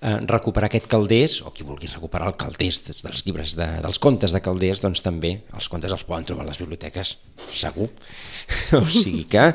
eh, 0.00 0.18
recuperar 0.24 0.66
aquest 0.70 0.86
calders, 0.86 1.42
o 1.42 1.50
qui 1.52 1.64
vulgui 1.64 1.86
recuperar 1.86 2.28
el 2.28 2.36
calders 2.36 2.84
dels, 2.86 3.02
dels 3.02 3.24
llibres, 3.26 3.54
de, 3.54 3.66
dels 3.82 3.98
contes 3.98 4.32
de 4.32 4.40
calders, 4.40 4.80
doncs 4.80 5.02
també 5.02 5.42
els 5.52 5.68
contes 5.68 5.92
els 5.92 6.04
poden 6.04 6.24
trobar 6.24 6.44
a 6.44 6.48
les 6.48 6.58
biblioteques, 6.58 7.18
segur. 7.52 7.90
o 8.80 8.84
sigui 8.84 9.24
que 9.24 9.54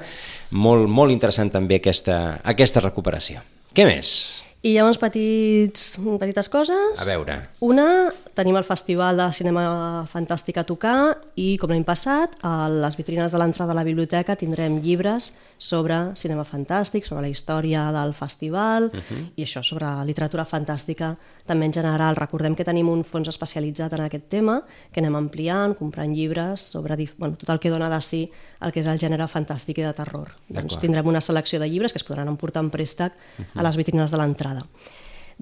molt, 0.52 0.88
molt 0.88 1.12
interessant 1.12 1.50
també 1.50 1.76
aquesta, 1.76 2.40
aquesta 2.44 2.80
recuperació. 2.80 3.42
Què 3.74 3.86
més? 3.86 4.44
I 4.64 4.72
hi 4.72 4.78
ha 4.80 4.86
uns 4.88 4.96
petits, 4.96 5.98
petites 6.22 6.48
coses. 6.48 7.02
A 7.04 7.08
veure. 7.10 7.34
Una, 7.68 8.14
tenim 8.32 8.56
el 8.56 8.64
Festival 8.64 9.20
de 9.20 9.26
Cinema 9.36 9.64
Fantàstic 10.08 10.56
a 10.62 10.64
tocar 10.64 10.96
i, 11.36 11.58
com 11.60 11.74
l'any 11.74 11.84
passat, 11.84 12.38
a 12.48 12.70
les 12.72 12.96
vitrines 12.96 13.36
de 13.36 13.42
l'entrada 13.42 13.74
de 13.74 13.76
la 13.76 13.84
biblioteca 13.84 14.38
tindrem 14.40 14.78
llibres 14.80 15.34
sobre 15.64 15.96
cinema 16.20 16.44
fantàstic, 16.44 17.06
sobre 17.08 17.24
la 17.24 17.32
història 17.32 17.86
del 17.96 18.14
festival 18.14 18.90
uh 18.92 19.00
-huh. 19.00 19.32
i 19.36 19.44
això, 19.44 19.64
sobre 19.64 19.88
literatura 20.06 20.46
fantàstica 20.46 21.16
també 21.46 21.66
en 21.66 21.74
general. 21.74 22.16
Recordem 22.16 22.56
que 22.56 22.64
tenim 22.64 22.90
un 22.90 23.04
fons 23.04 23.28
especialitzat 23.28 23.94
en 23.94 24.02
aquest 24.02 24.28
tema, 24.30 24.64
que 24.92 25.00
anem 25.00 25.16
ampliant, 25.16 25.76
comprant 25.76 26.14
llibres 26.14 26.62
sobre 26.62 26.96
bueno, 27.18 27.36
tot 27.36 27.50
el 27.50 27.60
que 27.60 27.70
dona 27.70 27.90
de 27.90 28.02
si 28.02 28.32
el 28.62 28.72
que 28.72 28.80
és 28.80 28.88
el 28.88 28.98
gènere 28.98 29.28
fantàstic 29.28 29.78
i 29.80 29.84
de 29.84 29.94
terror. 29.94 30.32
Doncs 30.50 30.78
tindrem 30.78 31.08
una 31.08 31.22
selecció 31.22 31.60
de 31.60 31.70
llibres 31.70 31.94
que 31.94 32.00
es 32.00 32.04
podran 32.04 32.28
emportar 32.28 32.64
en 32.64 32.70
préstec 32.70 33.14
uh 33.14 33.44
-huh. 33.44 33.60
a 33.60 33.64
les 33.64 33.76
vitrines 33.78 34.12
de 34.12 34.18
l'entrada. 34.18 34.53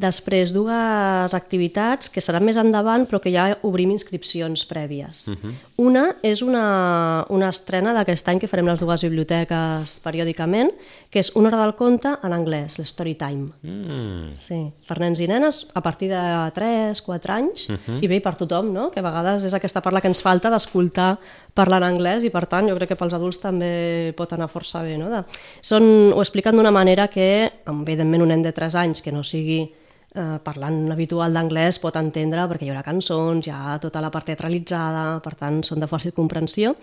Després, 0.02 0.54
dues 0.56 1.34
activitats 1.36 2.10
que 2.10 2.22
seran 2.24 2.46
més 2.48 2.58
endavant, 2.58 3.04
però 3.10 3.20
que 3.22 3.32
ja 3.34 3.50
obrim 3.68 3.92
inscripcions 3.92 4.64
prèvies. 4.70 5.28
Uh 5.28 5.36
-huh. 5.36 5.54
Una 5.78 6.16
és 6.24 6.42
una, 6.42 7.26
una 7.30 7.50
estrena 7.50 7.94
d'aquest 7.94 8.28
any 8.30 8.40
que 8.40 8.48
farem 8.48 8.68
les 8.68 8.80
dues 8.80 9.02
biblioteques 9.04 10.00
periòdicament, 10.04 10.72
que 11.10 11.20
és 11.20 11.36
una 11.36 11.50
hora 11.50 11.62
del 11.64 11.76
conte 11.76 12.18
en 12.24 12.34
anglès, 12.34 12.80
l'Story 12.80 13.16
Time. 13.16 13.52
Mm. 13.62 14.36
Sí, 14.36 14.72
per 14.88 15.00
nens 15.00 15.20
i 15.20 15.28
nenes 15.28 15.68
a 15.74 15.82
partir 15.82 16.10
de 16.10 16.52
3, 16.54 17.02
4 17.02 17.34
anys, 17.34 17.70
uh 17.70 17.76
-huh. 17.76 18.04
i 18.04 18.08
bé, 18.08 18.22
per 18.22 18.36
tothom, 18.36 18.74
no? 18.74 18.92
que 18.92 19.00
a 19.00 19.04
vegades 19.04 19.44
és 19.44 19.54
aquesta 19.54 19.82
parla 19.82 20.02
que 20.02 20.08
ens 20.08 20.22
falta 20.22 20.50
d'escoltar 20.50 21.20
parlar 21.54 21.82
en 21.82 21.90
anglès 21.90 22.24
i 22.24 22.32
per 22.32 22.46
tant 22.52 22.70
jo 22.70 22.78
crec 22.78 22.94
que 22.94 23.00
pels 23.00 23.16
adults 23.18 23.42
també 23.42 24.14
pot 24.18 24.32
anar 24.34 24.50
força 24.52 24.84
bé. 24.86 24.98
No? 25.00 25.10
De... 25.12 25.24
Són, 25.66 25.86
ho 26.16 26.22
expliquen 26.24 26.58
d'una 26.58 26.72
manera 26.72 27.10
que, 27.12 27.28
evidentment, 27.68 28.24
un 28.24 28.34
nen 28.34 28.46
de 28.46 28.54
3 28.56 28.78
anys 28.86 29.04
que 29.04 29.12
no 29.12 29.24
sigui 29.28 29.62
eh, 29.66 30.38
parlant 30.44 30.84
habitual 30.94 31.34
d'anglès 31.36 31.82
pot 31.84 31.98
entendre 32.00 32.48
perquè 32.50 32.68
hi 32.68 32.74
haurà 32.74 32.86
cançons, 32.86 33.48
hi 33.48 33.56
ha 33.56 33.80
tota 33.84 34.04
la 34.04 34.12
part 34.14 34.32
teatralitzada, 34.32 35.20
per 35.24 35.36
tant 35.40 35.62
són 35.68 35.84
de 35.84 35.92
fàcil 35.92 36.16
comprensió. 36.16 36.76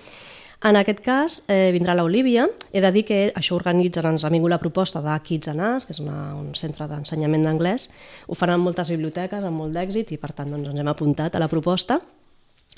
En 0.66 0.74
aquest 0.74 0.98
cas 1.06 1.36
eh, 1.46 1.70
vindrà 1.70 1.94
l'Olívia. 1.94 2.48
He 2.74 2.80
de 2.82 2.90
dir 2.90 3.04
que 3.06 3.18
això 3.38 3.54
organitzen, 3.54 4.08
ens 4.10 4.24
ha 4.26 4.32
vingut 4.32 4.50
la 4.50 4.58
proposta 4.58 4.98
de 5.04 5.14
Kids 5.22 5.52
and 5.52 5.62
Us, 5.62 5.86
que 5.86 5.94
és 5.94 6.00
una, 6.02 6.34
un 6.34 6.50
centre 6.58 6.88
d'ensenyament 6.90 7.46
d'anglès. 7.46 7.86
Ho 8.26 8.34
faran 8.34 8.64
moltes 8.64 8.90
biblioteques, 8.90 9.44
amb 9.44 9.62
molt 9.62 9.76
d'èxit, 9.78 10.10
i 10.16 10.18
per 10.18 10.32
tant 10.34 10.50
doncs, 10.50 10.72
ens 10.72 10.82
hem 10.82 10.90
apuntat 10.90 11.38
a 11.38 11.44
la 11.44 11.50
proposta. 11.52 12.00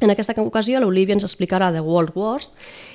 En 0.01 0.09
aquesta 0.09 0.33
ocasió, 0.41 0.81
l'Olivia 0.81 1.13
ens 1.17 1.27
explicarà 1.27 1.69
The 1.75 1.83
World 1.85 2.17
Wars 2.17 2.49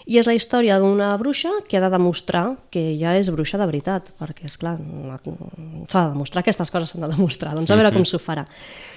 i 0.09 0.17
és 0.17 0.25
la 0.29 0.33
història 0.33 0.79
d'una 0.81 1.11
bruixa 1.21 1.51
que 1.69 1.77
ha 1.77 1.83
de 1.83 1.91
demostrar 1.93 2.55
que 2.73 2.95
ja 2.97 3.13
és 3.17 3.29
bruixa 3.33 3.59
de 3.61 3.67
veritat, 3.69 4.09
perquè, 4.17 4.49
és 4.49 4.57
clar, 4.57 4.75
s'ha 4.79 6.03
de 6.07 6.11
demostrar, 6.15 6.41
aquestes 6.41 6.73
coses 6.73 6.93
s'han 6.93 7.05
de 7.05 7.13
demostrar, 7.13 7.53
doncs 7.57 7.69
a 7.69 7.77
veure 7.77 7.93
com 7.93 8.05
s'ho 8.05 8.21
farà. 8.21 8.47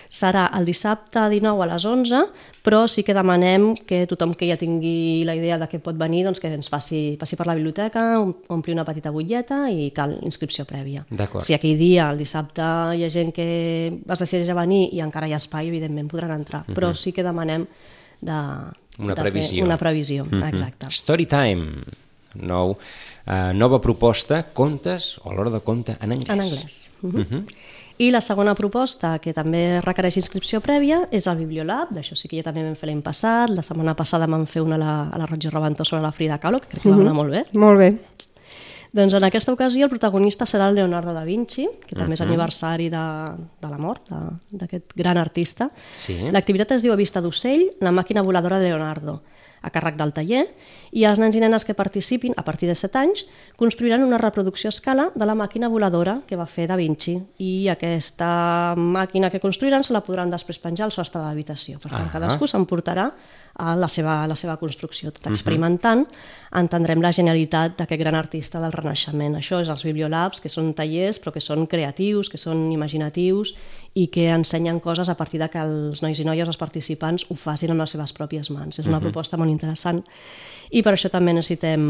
Serà 0.08 0.46
el 0.56 0.64
dissabte 0.64 1.20
19 1.28 1.60
a 1.60 1.66
les 1.68 1.84
11, 1.84 2.20
però 2.64 2.86
sí 2.88 3.02
que 3.04 3.12
demanem 3.12 3.74
que 3.84 4.06
tothom 4.08 4.32
que 4.32 4.48
ja 4.48 4.56
tingui 4.56 5.26
la 5.28 5.34
idea 5.36 5.58
de 5.60 5.68
què 5.68 5.82
pot 5.84 5.98
venir, 6.00 6.22
doncs 6.24 6.40
que 6.40 6.48
ens 6.48 6.72
passi, 6.72 7.18
passi 7.20 7.36
per 7.36 7.44
la 7.44 7.56
biblioteca, 7.58 8.06
ompli 8.48 8.72
una 8.72 8.86
petita 8.88 9.12
butlleta 9.12 9.66
i 9.68 9.90
cal 9.92 10.16
inscripció 10.24 10.64
prèvia. 10.64 11.04
Si 11.44 11.52
aquell 11.52 11.76
dia, 11.76 12.08
el 12.08 12.24
dissabte, 12.24 12.64
hi 12.96 13.04
ha 13.04 13.12
gent 13.12 13.36
que 13.36 13.48
es 13.92 14.24
decideix 14.24 14.48
a 14.48 14.56
venir 14.56 14.86
i 14.96 15.04
encara 15.04 15.28
hi 15.28 15.36
ha 15.36 15.42
espai, 15.44 15.68
evidentment 15.68 16.08
podran 16.08 16.32
entrar, 16.40 16.64
però 16.72 16.94
sí 16.96 17.12
que 17.12 17.26
demanem 17.26 17.68
de, 18.20 18.38
una 18.98 19.14
de 19.14 19.20
previsió. 19.20 19.56
fer 19.56 19.64
una 19.64 19.78
previsió, 19.78 20.24
mm 20.24 20.30
-hmm. 20.30 20.48
exacte. 20.48 20.86
Storytime, 20.90 21.84
nou, 22.34 22.76
uh, 23.26 23.52
nova 23.54 23.80
proposta, 23.80 24.42
contes 24.52 25.18
o 25.22 25.32
l'hora 25.32 25.50
de 25.50 25.60
conte 25.60 25.96
en 26.00 26.12
anglès. 26.12 26.32
En 26.32 26.40
anglès. 26.40 26.88
Mm 27.02 27.10
-hmm. 27.10 27.18
Mm 27.18 27.26
-hmm. 27.30 27.44
I 27.98 28.12
la 28.12 28.20
segona 28.20 28.54
proposta, 28.54 29.18
que 29.18 29.32
també 29.34 29.80
requereix 29.80 30.16
inscripció 30.20 30.60
prèvia, 30.60 31.08
és 31.10 31.26
el 31.26 31.36
Bibliolab, 31.36 31.90
d'això 31.90 32.14
sí 32.14 32.28
que 32.28 32.36
ja 32.36 32.44
també 32.46 32.62
vam 32.62 32.76
fer 32.76 32.86
l'any 32.86 33.02
passat, 33.02 33.50
la 33.50 33.62
setmana 33.62 33.94
passada 33.94 34.26
vam 34.26 34.46
fer 34.46 34.62
una 34.62 34.76
a 34.76 34.78
la, 34.78 34.92
a 35.10 35.18
la 35.18 35.26
Roig 35.26 35.44
i 35.44 35.48
Rebentó 35.48 35.84
sobre 35.84 36.02
la 36.02 36.12
Frida 36.12 36.38
Kahlo, 36.38 36.60
que 36.60 36.68
crec 36.68 36.82
que 36.82 36.90
va 36.90 37.00
anar 37.00 37.14
molt 37.14 37.30
bé. 37.30 37.44
Molt 37.52 37.78
bé. 37.78 37.98
Doncs 38.92 39.14
en 39.14 39.24
aquesta 39.26 39.52
ocasió 39.52 39.84
el 39.86 39.92
protagonista 39.92 40.46
serà 40.48 40.68
el 40.70 40.78
Leonardo 40.78 41.12
da 41.12 41.24
Vinci, 41.26 41.66
que 41.84 41.96
també 41.96 42.16
és 42.16 42.22
aniversari 42.24 42.88
de, 42.92 43.06
de 43.60 43.70
la 43.70 43.80
mort 43.80 44.08
d'aquest 44.50 44.94
gran 44.96 45.20
artista. 45.20 45.68
Sí. 46.00 46.16
L'activitat 46.32 46.76
es 46.78 46.86
diu 46.86 46.94
A 46.94 47.00
vista 47.00 47.20
d'ocell, 47.20 47.68
la 47.84 47.92
màquina 47.92 48.24
voladora 48.24 48.58
de 48.58 48.70
Leonardo 48.72 49.20
a 49.62 49.70
càrrec 49.70 49.96
del 49.98 50.12
taller, 50.12 50.44
i 50.92 51.04
els 51.04 51.18
nens 51.20 51.36
i 51.36 51.42
nenes 51.42 51.64
que 51.64 51.74
participin, 51.74 52.34
a 52.36 52.44
partir 52.44 52.68
de 52.68 52.76
7 52.78 52.98
anys, 52.98 53.24
construiran 53.56 54.04
una 54.04 54.18
reproducció 54.18 54.68
a 54.68 54.74
escala 54.74 55.10
de 55.14 55.26
la 55.26 55.34
màquina 55.34 55.68
voladora 55.68 56.20
que 56.26 56.36
va 56.36 56.46
fer 56.46 56.68
Da 56.68 56.76
Vinci, 56.76 57.18
i 57.38 57.68
aquesta 57.68 58.74
màquina 58.76 59.30
que 59.30 59.40
construiran 59.40 59.84
se 59.84 59.92
la 59.92 60.04
podran 60.06 60.30
després 60.30 60.60
penjar 60.62 60.86
al 60.88 60.94
sostre 60.94 61.20
de 61.20 61.26
l'habitació. 61.26 61.78
Per 61.82 61.90
tant, 61.90 62.06
ah 62.08 62.12
cadascú 62.12 62.46
s'emportarà 62.46 63.10
a 63.58 63.74
la 63.76 63.88
seva, 63.90 64.20
la 64.30 64.36
seva 64.38 64.56
construcció. 64.56 65.10
Tot 65.10 65.26
experimentant, 65.26 66.06
uh 66.06 66.06
-huh. 66.06 66.60
entendrem 66.60 67.02
la 67.02 67.12
genialitat 67.12 67.76
d'aquest 67.78 68.00
gran 68.00 68.14
artista 68.14 68.60
del 68.60 68.72
Renaixement. 68.72 69.34
Això 69.34 69.60
és 69.60 69.68
els 69.68 69.84
Bibliolabs, 69.84 70.40
que 70.40 70.48
són 70.48 70.74
tallers, 70.74 71.20
però 71.20 71.32
que 71.32 71.40
són 71.40 71.66
creatius, 71.66 72.28
que 72.28 72.38
són 72.38 72.70
imaginatius 72.72 73.54
i 73.98 74.06
que 74.14 74.28
ensenyen 74.30 74.78
coses 74.84 75.08
a 75.08 75.16
partir 75.18 75.40
de 75.42 75.48
que 75.50 75.62
els 75.62 76.02
nois 76.04 76.20
i 76.20 76.26
noies, 76.26 76.48
els 76.48 76.60
participants, 76.60 77.26
ho 77.28 77.38
facin 77.38 77.74
amb 77.74 77.82
les 77.82 77.96
seves 77.96 78.14
pròpies 78.14 78.52
mans. 78.54 78.78
És 78.78 78.86
una 78.86 78.98
uh 78.98 79.00
-huh. 79.00 79.08
proposta 79.08 79.36
molt 79.36 79.50
interessant 79.50 80.04
i 80.70 80.82
per 80.84 80.92
això 80.94 81.08
també 81.12 81.32
necessitem 81.32 81.82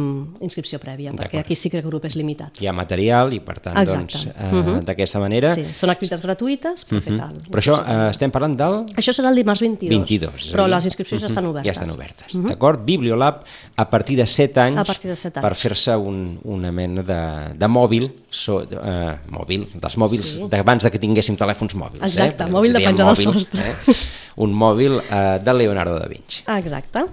inscripció 0.45 0.79
prèvia, 0.79 1.12
perquè 1.17 1.41
aquí 1.41 1.57
sí 1.59 1.71
que 1.71 1.81
el 1.81 1.87
grup 1.87 2.05
és 2.07 2.15
limitat. 2.19 2.61
Hi 2.62 2.69
ha 2.71 2.75
material 2.77 3.33
i, 3.35 3.41
per 3.43 3.59
tant, 3.65 3.79
doncs, 3.88 4.27
uh, 4.29 4.31
uh 4.31 4.61
-huh. 4.62 4.77
d'aquesta 4.87 5.19
manera... 5.19 5.50
Sí, 5.50 5.65
són 5.75 5.91
activitats 5.91 6.23
gratuïtes, 6.23 6.87
però 6.87 6.99
uh 6.99 7.07
-huh. 7.07 7.19
cal. 7.19 7.35
Però 7.50 7.59
això 7.59 7.75
uh, 7.83 8.11
estem 8.11 8.31
parlant 8.31 8.57
del... 8.57 8.85
Això 8.95 9.12
serà 9.12 9.31
el 9.31 9.37
dimarts 9.37 9.61
22. 9.61 9.91
22. 9.91 10.53
Però 10.53 10.69
les 10.69 10.85
inscripcions 10.85 11.23
uh 11.23 11.27
-huh. 11.27 11.31
estan 11.31 11.47
obertes. 11.47 11.67
Ja 11.67 11.73
estan 11.73 11.91
obertes, 11.91 12.35
uh 12.35 12.41
-huh. 12.41 12.49
d'acord? 12.49 12.85
Bibliolab 12.85 13.43
a 13.77 13.91
partir 13.91 14.17
de 14.17 14.27
7 14.27 14.61
anys, 14.61 14.79
a 14.79 14.85
partir 14.85 15.11
de 15.11 15.17
7 15.17 15.38
anys. 15.38 15.49
per 15.49 15.55
fer-se 15.57 15.97
un, 15.97 16.38
una 16.45 16.71
mena 16.71 17.03
de, 17.03 17.55
de 17.59 17.67
mòbil, 17.67 18.11
so, 18.31 18.59
uh, 18.59 19.19
mòbil, 19.29 19.67
dels 19.75 19.97
mòbils 19.97 20.27
sí. 20.27 20.49
d'abans 20.49 20.85
de 20.85 20.91
que 20.91 20.99
tinguéssim 20.99 21.37
telèfons 21.37 21.75
mòbils. 21.75 21.98
Exacte, 22.02 22.47
eh? 22.47 22.52
mòbil 22.52 22.76
de 22.76 22.85
penjar 22.85 23.11
del 23.11 23.21
sostre. 23.21 23.73
Eh? 23.73 23.99
Un 24.45 24.55
mòbil 24.55 25.00
uh, 25.00 25.37
de 25.43 25.55
Leonardo 25.55 25.99
da 25.99 26.09
Vinci. 26.11 26.45
Exacte. 26.59 27.05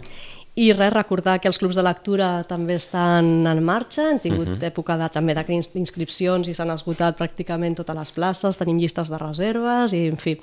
I 0.56 0.70
res, 0.72 0.94
recordar 0.94 1.42
que 1.44 1.50
els 1.51 1.58
clubs 1.60 1.75
de 1.75 1.84
lectura 1.84 2.30
també 2.48 2.77
estan 2.80 3.44
en 3.50 3.60
marxa, 3.65 4.06
hem 4.12 4.22
tingut 4.24 4.48
uh 4.48 4.54
-huh. 4.56 4.70
època 4.72 4.96
de, 4.98 5.10
també 5.12 5.34
d'inscripcions 5.36 6.48
i 6.48 6.54
s'han 6.54 6.72
esgotat 6.72 7.18
pràcticament 7.20 7.75
totes 7.75 7.96
les 7.96 8.12
places, 8.12 8.58
tenim 8.58 8.77
llistes 8.80 9.10
de 9.10 9.18
reserves 9.18 9.92
i 9.94 10.08
en 10.08 10.18
fi. 10.18 10.39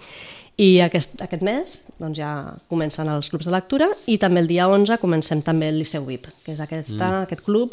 I 0.56 0.80
aquest, 0.80 1.16
aquest 1.22 1.42
mes 1.42 1.86
doncs 1.98 2.18
ja 2.18 2.52
comencen 2.68 3.08
els 3.08 3.30
clubs 3.30 3.46
de 3.46 3.52
lectura 3.52 3.88
i 4.06 4.18
també 4.18 4.40
el 4.40 4.46
dia 4.46 4.68
11 4.68 4.98
comencem 4.98 5.40
també 5.40 5.68
el 5.68 5.78
Liceu 5.78 6.04
VIP, 6.04 6.26
que 6.44 6.52
és 6.52 6.60
aquesta, 6.60 7.08
mm. 7.08 7.22
aquest 7.22 7.42
club 7.42 7.72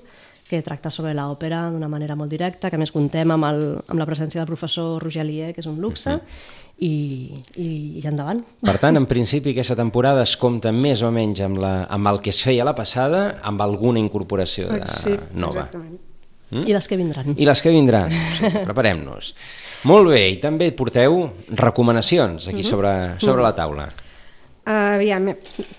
que 0.49 0.63
tracta 0.65 0.89
sobre 0.89 1.13
l'òpera 1.13 1.67
d'una 1.69 1.87
manera 1.87 2.15
molt 2.17 2.31
directa, 2.33 2.71
que 2.71 2.79
més 2.81 2.91
contem 2.91 3.29
amb, 3.31 3.45
el, 3.45 3.61
amb 3.87 4.01
la 4.01 4.07
presència 4.09 4.41
del 4.41 4.49
professor 4.49 4.97
Roger 5.03 5.27
Lier, 5.27 5.53
que 5.53 5.61
és 5.61 5.69
un 5.69 5.77
luxe, 5.81 6.15
uh 6.15 6.17
-huh 6.17 6.57
i, 6.79 7.29
i, 7.59 7.67
i 7.99 8.07
endavant. 8.07 8.41
Per 8.63 8.75
tant, 8.81 8.97
en 8.99 9.05
principi 9.09 9.53
aquesta 9.53 9.75
temporada 9.79 10.23
es 10.25 10.35
compta 10.39 10.71
més 10.75 11.03
o 11.03 11.11
menys 11.15 11.41
amb, 11.45 11.59
la, 11.61 11.73
amb 11.91 12.11
el 12.11 12.21
que 12.23 12.33
es 12.33 12.41
feia 12.45 12.67
la 12.67 12.75
passada, 12.77 13.39
amb 13.45 13.61
alguna 13.65 14.01
incorporació 14.01 14.69
de, 14.71 14.83
sí, 14.91 15.15
nova. 15.35 15.67
Exactament. 15.67 15.97
Mm? 16.49 16.65
I 16.65 16.73
les 16.73 16.89
que 16.89 16.97
vindran. 16.97 17.33
I 17.35 17.45
les 17.49 17.61
que 17.61 17.73
vindran, 17.73 18.13
sí, 18.39 18.53
preparem-nos. 18.69 19.33
Molt 19.89 20.11
bé, 20.11 20.23
i 20.33 20.39
també 20.41 20.71
porteu 20.75 21.21
recomanacions 21.55 22.49
aquí 22.49 22.63
mhm. 22.63 22.69
sobre, 22.69 22.93
sobre 23.21 23.45
la 23.45 23.53
taula. 23.55 23.89
Uh, 24.69 24.99
aviam, 24.99 25.31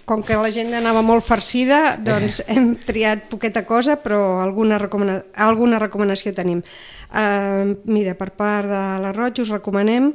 com 0.02 0.22
que 0.26 0.34
l'agenda 0.34 0.80
anava 0.80 0.98
molt 1.06 1.22
farcida, 1.22 1.94
doncs 2.02 2.40
hem 2.50 2.72
triat 2.74 3.28
poqueta 3.30 3.62
cosa, 3.62 3.94
però 4.02 4.40
alguna, 4.42 4.80
recomana 4.82 5.20
alguna 5.38 5.78
recomanació 5.78 6.32
tenim. 6.34 6.58
Uh, 7.10 7.76
mira, 7.86 8.16
per 8.18 8.32
part 8.34 8.66
de 8.66 8.80
la 9.04 9.12
Roig 9.14 9.38
us 9.44 9.52
recomanem 9.54 10.10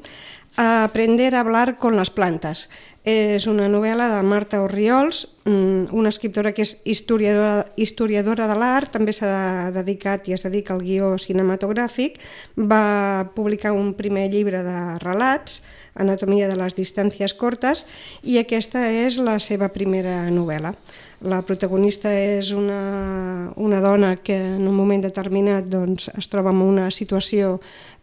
Aprender 0.58 1.36
a 1.36 1.42
hablar 1.42 1.78
con 1.78 1.96
las 1.96 2.10
plantas. 2.10 2.70
És 3.06 3.44
una 3.46 3.68
novel·la 3.70 4.08
de 4.10 4.22
Marta 4.26 4.64
Orriols, 4.64 5.28
mm, 5.46 5.94
una 5.94 6.10
escriptora 6.10 6.54
que 6.54 6.64
és 6.64 6.80
historiadora, 6.86 7.68
historiadora 7.76 8.48
de 8.48 8.56
l'art, 8.56 8.90
també 8.92 9.14
s'ha 9.14 9.70
dedicat 9.76 10.28
i 10.28 10.34
es 10.34 10.42
dedica 10.42 10.74
al 10.74 10.82
guió 10.82 11.18
cinematogràfic, 11.20 12.18
va 12.58 13.30
publicar 13.36 13.74
un 13.74 13.94
primer 13.94 14.32
llibre 14.32 14.64
de 14.64 14.98
relats, 15.00 15.62
Anatomia 15.94 16.48
de 16.48 16.56
les 16.56 16.76
distàncies 16.76 17.34
cortes, 17.34 17.86
i 18.24 18.40
aquesta 18.40 18.90
és 18.92 19.18
la 19.18 19.40
seva 19.40 19.70
primera 19.70 20.30
novel·la. 20.32 20.74
La 21.26 21.40
protagonista 21.42 22.12
és 22.14 22.52
una, 22.54 23.52
una 23.58 23.80
dona 23.82 24.12
que 24.22 24.36
en 24.36 24.68
un 24.68 24.76
moment 24.78 25.02
determinat 25.02 25.66
doncs, 25.72 26.10
es 26.14 26.28
troba 26.30 26.52
en 26.54 26.62
una 26.62 26.90
situació 26.94 27.56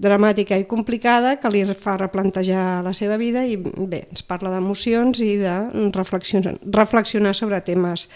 dramàtica 0.02 0.58
i 0.58 0.66
complicada 0.66 1.36
que 1.38 1.52
li 1.54 1.62
fa 1.78 1.94
replantejar 2.00 2.82
la 2.82 2.94
seva 2.96 3.18
vida 3.20 3.44
i 3.46 3.54
bé, 3.60 4.08
ens 4.10 4.26
parla 4.26 4.50
d'emocions 4.50 5.22
i 5.22 5.36
de 5.38 5.54
reflexionar, 5.94 6.56
reflexionar 6.66 7.36
sobre 7.38 7.62
temes 7.62 8.08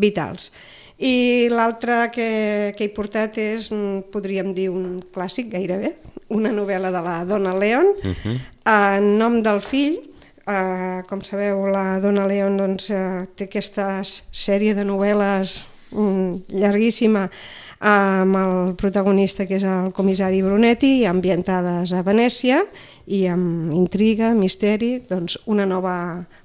vitals. 0.00 0.50
I 0.96 1.50
l'altre 1.50 2.08
que, 2.14 2.72
que 2.78 2.86
he 2.86 2.92
portat 2.94 3.36
és, 3.42 3.68
podríem 4.14 4.54
dir, 4.56 4.70
un 4.70 5.00
clàssic 5.12 5.50
gairebé, 5.52 5.92
una 6.32 6.54
novel·la 6.54 6.92
de 6.94 7.04
la 7.04 7.20
Dona 7.28 7.52
Leon, 7.58 7.92
uh 7.98 8.14
-huh. 8.14 8.36
en 8.64 9.18
nom 9.18 9.42
del 9.42 9.60
fill, 9.60 10.13
Uh, 10.44 11.00
com 11.08 11.22
sabeu, 11.24 11.62
la 11.72 11.98
Dona 12.04 12.26
León 12.28 12.58
doncs, 12.60 12.90
uh, 12.92 13.24
té 13.32 13.46
aquesta 13.48 14.02
sèrie 14.04 14.74
de 14.76 14.84
novel·les 14.84 15.54
um, 15.96 16.34
llarguíssima 16.52 17.22
uh, 17.30 17.38
amb 17.84 18.36
el 18.36 18.74
protagonista 18.76 19.46
que 19.48 19.56
és 19.56 19.64
el 19.64 19.88
comissari 19.96 20.42
Brunetti, 20.44 21.06
ambientades 21.08 21.94
a 21.96 22.02
Venècia 22.04 22.62
i 23.06 23.24
amb 23.28 23.72
intriga, 23.76 24.34
misteri, 24.36 24.98
doncs 25.08 25.38
una 25.48 25.64
nova 25.68 25.96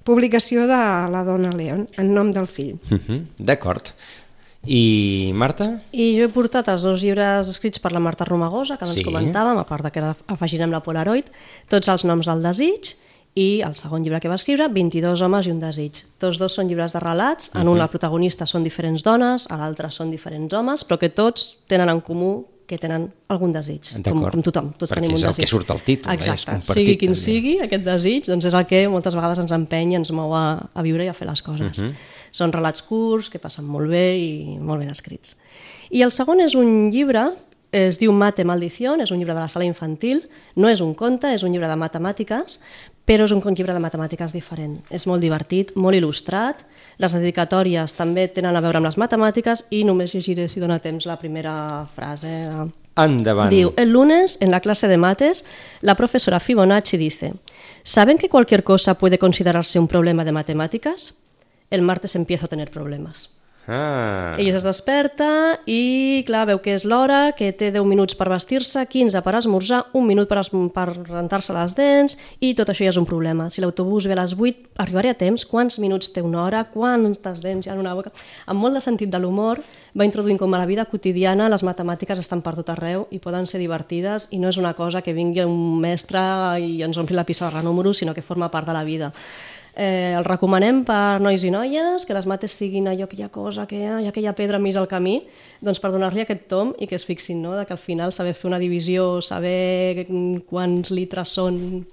publicació 0.08 0.64
de 0.68 0.80
la 1.12 1.26
Dona 1.28 1.52
León, 1.56 1.88
en 2.00 2.14
nom 2.16 2.32
del 2.32 2.48
fill. 2.48 2.78
Uh 2.92 2.98
-huh. 2.98 3.26
D'acord. 3.38 3.92
I 4.68 5.32
Marta? 5.34 5.82
I 5.92 6.18
jo 6.18 6.26
he 6.26 6.30
portat 6.30 6.68
els 6.68 6.82
dos 6.82 7.02
llibres 7.02 7.48
escrits 7.48 7.80
per 7.80 7.92
la 7.92 8.00
Marta 8.00 8.26
Romagosa, 8.26 8.78
que 8.78 8.84
abans 8.84 9.00
Sí. 9.00 9.06
comentàvem, 9.06 9.58
a 9.58 9.64
part 9.64 9.84
de 9.84 9.92
que 9.92 10.16
afegirem 10.28 10.72
la 10.72 10.82
Polaroid, 10.82 11.30
tots 11.70 11.88
els 11.88 12.04
noms 12.04 12.26
del 12.26 12.42
desig, 12.42 12.96
i 13.40 13.48
el 13.66 13.76
segon 13.80 14.04
llibre 14.04 14.20
que 14.20 14.30
va 14.32 14.36
escriure, 14.40 14.68
22 14.74 15.22
homes 15.26 15.48
i 15.48 15.54
un 15.54 15.60
desig. 15.64 16.04
Tots 16.20 16.40
dos 16.42 16.56
són 16.60 16.68
llibres 16.68 16.92
de 16.96 17.00
relats, 17.04 17.52
en 17.56 17.68
un 17.72 17.80
el 17.80 17.90
protagonista 17.92 18.48
són 18.50 18.66
diferents 18.68 19.04
dones, 19.06 19.48
a 19.52 19.58
l'altre 19.62 19.92
són 19.96 20.12
diferents 20.12 20.54
homes, 20.58 20.84
però 20.84 20.98
que 21.00 21.10
tots 21.16 21.54
tenen 21.72 21.90
en 21.94 22.02
comú 22.06 22.34
que 22.70 22.78
tenen 22.78 23.08
algun 23.34 23.50
desig, 23.56 23.88
com, 24.06 24.20
com 24.30 24.44
tothom, 24.46 24.68
tots 24.78 24.92
Perquè 24.92 25.00
tenim 25.02 25.16
un 25.16 25.18
és 25.18 25.24
el 25.26 25.32
desig. 25.34 25.48
que 25.48 25.50
surt 25.50 25.72
al 25.74 25.80
títol, 25.82 26.12
eh? 26.12 26.20
És 26.20 26.28
Exacte, 26.28 26.52
compartit, 26.60 26.76
sigui 26.78 26.98
quin 27.02 27.16
també. 27.16 27.22
sigui 27.24 27.54
aquest 27.66 27.86
desig, 27.88 28.28
doncs 28.30 28.46
és 28.46 28.58
el 28.60 28.68
que 28.70 28.82
moltes 28.94 29.18
vegades 29.18 29.42
ens 29.42 29.54
empeny 29.58 29.96
i 29.96 29.98
ens 29.98 30.12
mou 30.14 30.36
a, 30.38 30.44
a 30.70 30.84
viure 30.86 31.08
i 31.08 31.10
a 31.10 31.16
fer 31.18 31.26
les 31.32 31.42
coses. 31.42 31.82
Són 32.32 32.54
relats 32.54 32.84
curts, 32.86 33.32
que 33.34 33.42
passen 33.42 33.66
molt 33.66 33.90
bé 33.90 34.04
i 34.22 34.58
molt 34.62 34.84
ben 34.84 34.94
escrits. 34.94 35.40
I 35.90 36.04
el 36.06 36.14
segon 36.14 36.44
és 36.46 36.54
un 36.54 36.92
llibre, 36.94 37.32
es 37.74 37.98
diu 38.02 38.14
Mate 38.14 38.46
Maldición, 38.46 39.02
és 39.02 39.10
un 39.10 39.18
llibre 39.18 39.34
de 39.34 39.42
la 39.42 39.50
sala 39.50 39.66
infantil, 39.66 40.22
no 40.56 40.70
és 40.70 40.80
un 40.86 40.94
conte, 40.94 41.34
és 41.34 41.42
un 41.42 41.52
llibre 41.54 41.68
de 41.70 41.76
matemàtiques, 41.78 42.60
però 43.10 43.26
és 43.26 43.32
un 43.34 43.42
llibre 43.42 43.74
de 43.74 43.82
matemàtiques 43.82 44.36
diferent. 44.36 44.76
És 44.94 45.08
molt 45.10 45.24
divertit, 45.26 45.72
molt 45.74 45.98
il·lustrat, 45.98 46.62
les 47.02 47.16
dedicatòries 47.18 47.96
també 47.98 48.28
tenen 48.30 48.54
a 48.54 48.62
veure 48.62 48.78
amb 48.78 48.86
les 48.86 49.00
matemàtiques 49.02 49.66
i 49.74 49.82
només 49.84 50.14
llegiré, 50.14 50.46
si 50.48 50.62
dona 50.62 50.78
temps, 50.78 51.08
la 51.10 51.18
primera 51.18 51.88
frase. 51.96 52.30
Endavant. 53.00 53.50
Diu, 53.50 53.74
el 53.82 53.90
lunes, 53.90 54.38
en 54.46 54.54
la 54.54 54.60
clase 54.62 54.88
de 54.88 55.00
mates, 55.02 55.42
la 55.82 55.96
profesora 55.96 56.40
Fibonacci 56.40 56.98
dice, 56.98 57.34
¿saben 57.82 58.20
que 58.20 58.30
cualquier 58.30 58.64
cosa 58.64 58.94
puede 58.94 59.18
considerarse 59.18 59.80
un 59.80 59.88
problema 59.88 60.24
de 60.24 60.32
matemáticas? 60.32 61.18
El 61.72 61.82
martes 61.82 62.16
empiezo 62.16 62.46
a 62.46 62.50
tener 62.50 62.70
problemas. 62.70 63.39
Ah, 63.72 64.34
Ella 64.40 64.58
es 64.58 64.64
desperta 64.66 65.60
i, 65.70 66.24
clar, 66.26 66.48
veu 66.50 66.58
que 66.64 66.74
és 66.74 66.86
l'hora, 66.90 67.36
que 67.38 67.52
té 67.54 67.68
10 67.70 67.86
minuts 67.86 68.16
per 68.18 68.26
vestir-se, 68.32 68.82
15 68.90 69.22
per 69.22 69.36
esmorzar, 69.38 69.84
un 69.94 70.08
minut 70.10 70.26
per, 70.32 70.40
es- 70.42 70.50
per 70.74 70.88
rentar-se 70.96 71.54
les 71.54 71.76
dents, 71.78 72.16
i 72.42 72.56
tot 72.58 72.72
això 72.74 72.88
ja 72.88 72.90
és 72.90 72.98
un 72.98 73.06
problema. 73.06 73.46
Si 73.54 73.62
l'autobús 73.62 74.08
ve 74.10 74.16
a 74.18 74.22
les 74.24 74.34
8, 74.34 74.72
arribaré 74.82 75.12
a 75.14 75.18
temps? 75.20 75.46
Quants 75.46 75.78
minuts 75.84 76.10
té 76.16 76.24
una 76.26 76.42
hora? 76.48 76.64
Quantes 76.74 77.44
dents 77.46 77.68
hi 77.68 77.70
ha 77.70 77.76
en 77.78 77.84
una 77.84 77.94
boca? 77.94 78.10
Amb 78.50 78.60
molt 78.64 78.74
de 78.74 78.82
sentit 78.82 79.14
de 79.14 79.20
l'humor, 79.22 79.62
va 79.94 80.06
introduint 80.10 80.40
com 80.42 80.54
a 80.54 80.64
la 80.64 80.66
vida 80.66 80.86
quotidiana 80.90 81.50
les 81.54 81.62
matemàtiques 81.64 82.18
estan 82.26 82.42
per 82.42 82.56
tot 82.58 82.74
arreu 82.74 83.06
i 83.14 83.20
poden 83.22 83.46
ser 83.46 83.62
divertides 83.62 84.30
i 84.32 84.40
no 84.42 84.50
és 84.50 84.58
una 84.58 84.74
cosa 84.74 85.04
que 85.06 85.14
vingui 85.14 85.46
un 85.46 85.78
mestre 85.82 86.20
i 86.58 86.82
ens 86.82 86.98
ompli 86.98 87.16
la 87.16 87.24
pissarra 87.28 87.62
números, 87.62 87.98
sinó 88.02 88.14
que 88.18 88.22
forma 88.26 88.50
part 88.50 88.66
de 88.66 88.74
la 88.74 88.84
vida. 88.84 89.12
Eh, 89.80 90.12
el 90.12 90.26
recomanem 90.28 90.82
per 90.84 91.22
nois 91.24 91.44
i 91.48 91.50
noies, 91.54 92.04
que 92.04 92.16
les 92.16 92.26
mates 92.28 92.52
siguin 92.52 92.90
allò 92.92 93.06
ha 93.08 93.30
cosa, 93.32 93.64
que 93.66 93.78
hi 93.78 93.86
ha, 93.88 94.00
aquella 94.10 94.34
pedra 94.36 94.60
mig 94.60 94.76
al 94.76 94.90
camí, 94.92 95.22
doncs 95.64 95.80
per 95.80 95.94
donar-li 95.94 96.26
aquest 96.26 96.50
tom 96.52 96.74
i 96.80 96.88
que 96.88 96.98
es 96.98 97.06
fixin, 97.08 97.40
no? 97.42 97.54
de 97.56 97.64
que 97.66 97.72
al 97.72 97.80
final 97.80 98.12
saber 98.12 98.34
fer 98.36 98.50
una 98.50 98.60
divisió, 98.60 99.22
saber 99.22 100.06
quants 100.50 100.92
litres 100.92 101.32
són... 101.32 101.86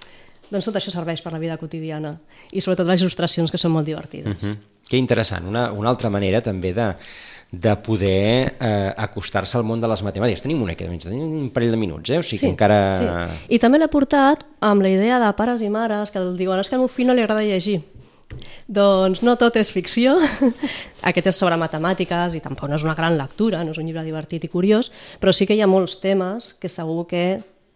Doncs 0.50 0.66
tot 0.66 0.76
això 0.78 0.90
serveix 0.94 1.22
per 1.22 1.32
la 1.34 1.40
vida 1.42 1.56
quotidiana. 1.58 2.16
I 2.54 2.60
sobretot 2.62 2.86
les 2.86 3.02
il·lustracions, 3.02 3.50
que 3.50 3.58
són 3.58 3.72
molt 3.74 3.86
divertides. 3.86 4.44
mm, 4.50 4.82
que 4.88 4.98
interessant. 4.98 5.46
Una, 5.46 5.72
una 5.72 5.90
altra 5.90 6.10
manera 6.10 6.40
també 6.42 6.72
de, 6.74 6.92
de 7.50 7.76
poder 7.76 8.56
eh, 8.58 8.92
acostar-se 8.96 9.56
al 9.56 9.64
món 9.64 9.80
de 9.80 9.88
les 9.88 10.02
matemàtiques. 10.02 10.42
Tenim 10.42 10.62
una 10.62 10.74
mica, 10.74 10.88
tenim 11.06 11.22
un 11.44 11.50
parell 11.54 11.74
de 11.74 11.80
minuts, 11.80 12.10
eh? 12.10 12.18
o 12.18 12.26
sigui 12.26 12.42
que 12.42 12.52
encara... 12.52 12.78
Sí. 12.98 13.42
I 13.56 13.60
també 13.62 13.80
l'he 13.80 13.90
portat 13.92 14.42
amb 14.66 14.84
la 14.84 14.90
idea 14.92 15.20
de 15.22 15.30
pares 15.38 15.62
i 15.62 15.70
mares 15.72 16.12
que 16.12 16.22
diuen 16.36 16.60
és 16.60 16.68
que 16.70 16.76
al 16.76 16.82
meu 16.84 16.90
fill 16.92 17.08
no 17.10 17.16
li 17.16 17.24
agrada 17.24 17.46
llegir. 17.46 17.80
Doncs 18.66 19.22
no 19.22 19.36
tot 19.38 19.56
és 19.60 19.70
ficció. 19.70 20.16
Aquest 21.08 21.30
és 21.30 21.38
sobre 21.38 21.58
matemàtiques 21.60 22.34
i 22.34 22.42
tampoc 22.42 22.68
no 22.70 22.78
és 22.78 22.84
una 22.86 22.96
gran 22.98 23.16
lectura, 23.18 23.62
no 23.64 23.70
és 23.70 23.78
un 23.78 23.86
llibre 23.86 24.04
divertit 24.04 24.44
i 24.44 24.50
curiós, 24.50 24.90
però 25.22 25.32
sí 25.32 25.46
que 25.46 25.54
hi 25.54 25.62
ha 25.62 25.70
molts 25.70 26.00
temes 26.02 26.52
que 26.58 26.70
segur 26.72 27.06
que 27.06 27.26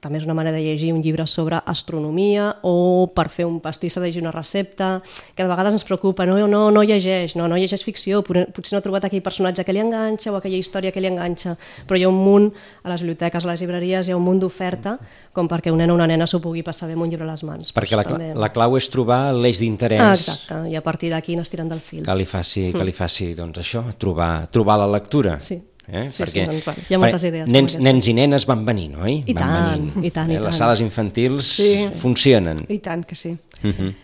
també 0.01 0.17
és 0.19 0.25
una 0.25 0.33
manera 0.35 0.57
de 0.57 0.63
llegir 0.65 0.95
un 0.95 1.03
llibre 1.05 1.27
sobre 1.29 1.59
astronomia 1.69 2.57
o 2.63 3.11
per 3.15 3.29
fer 3.29 3.45
un 3.45 3.59
pastís 3.61 3.93
s'ha 3.93 4.01
de 4.01 4.07
llegir 4.09 4.23
una 4.23 4.33
recepta, 4.33 5.03
que 5.37 5.43
de 5.45 5.49
vegades 5.49 5.75
ens 5.77 5.85
preocupa, 5.85 6.25
no, 6.27 6.39
no, 6.49 6.71
no 6.71 6.83
llegeix, 6.83 7.35
no, 7.37 7.47
no 7.49 7.57
llegeix 7.61 7.85
ficció, 7.85 8.23
potser 8.25 8.73
no 8.75 8.79
ha 8.79 8.85
trobat 8.85 9.05
aquell 9.05 9.23
personatge 9.23 9.65
que 9.65 9.73
li 9.77 9.83
enganxa 9.83 10.33
o 10.33 10.37
aquella 10.39 10.57
història 10.57 10.93
que 10.93 11.01
li 11.05 11.11
enganxa, 11.11 11.57
però 11.87 11.99
hi 12.01 12.05
ha 12.05 12.09
un 12.09 12.17
munt 12.17 12.51
a 12.83 12.89
les 12.95 13.01
biblioteques, 13.05 13.45
a 13.45 13.51
les 13.53 13.61
llibreries, 13.61 14.09
hi 14.09 14.13
ha 14.13 14.17
un 14.17 14.25
munt 14.25 14.41
d'oferta 14.41 14.97
com 15.37 15.47
perquè 15.49 15.71
un 15.71 15.79
nen 15.79 15.91
o 15.93 15.95
una 15.95 16.07
nena 16.09 16.27
s'ho 16.27 16.41
pugui 16.41 16.63
passar 16.65 16.89
bé 16.89 16.95
amb 16.97 17.05
un 17.05 17.11
llibre 17.13 17.29
a 17.29 17.33
les 17.35 17.45
mans. 17.45 17.73
Perquè 17.77 17.97
la, 18.01 18.05
cla- 18.09 18.33
la 18.35 18.51
clau 18.55 18.77
és 18.81 18.89
trobar 18.91 19.35
l'eix 19.37 19.61
d'interès 19.61 20.01
Ah, 20.01 20.13
exacte, 20.17 20.63
i 20.73 20.77
a 20.77 20.83
partir 20.83 21.11
d'aquí 21.13 21.37
no 21.37 21.43
es 21.43 21.51
tiren 21.53 21.69
del 21.69 21.81
fil. 21.81 22.03
que 22.05 22.15
li 22.17 22.25
faci, 22.25 22.71
que 22.73 22.85
li 22.85 22.93
faci 22.97 23.35
doncs 23.35 23.59
això, 23.61 23.85
trobar, 23.99 24.49
trobar 24.51 24.79
la 24.81 24.89
lectura. 24.91 25.39
Sí. 25.41 25.61
Eh? 25.93 26.07
Sí, 26.11 26.17
sí, 26.17 26.23
Perquè, 26.23 26.45
doncs, 26.47 26.65
bueno, 26.65 26.85
hi 26.89 26.95
ha 26.95 26.99
moltes 27.03 27.25
idees 27.27 27.51
Nens, 27.51 27.79
nens 27.83 28.07
i 28.09 28.15
nenes 28.15 28.47
van 28.47 28.65
venint, 28.65 28.95
oi? 29.03 29.23
I 29.27 29.35
van 29.35 29.43
tant, 29.43 29.81
venint. 29.91 30.05
i 30.07 30.11
tant, 30.15 30.31
i 30.31 30.37
eh? 30.37 30.41
Les 30.41 30.51
tant. 30.53 30.59
sales 30.65 30.81
infantils 30.85 31.45
Sí. 31.57 31.89
funcionen. 31.97 32.65
I 32.69 32.79
tant 32.79 33.05
que 33.05 33.17
sí. 33.17 33.37
Mhm. 33.63 33.95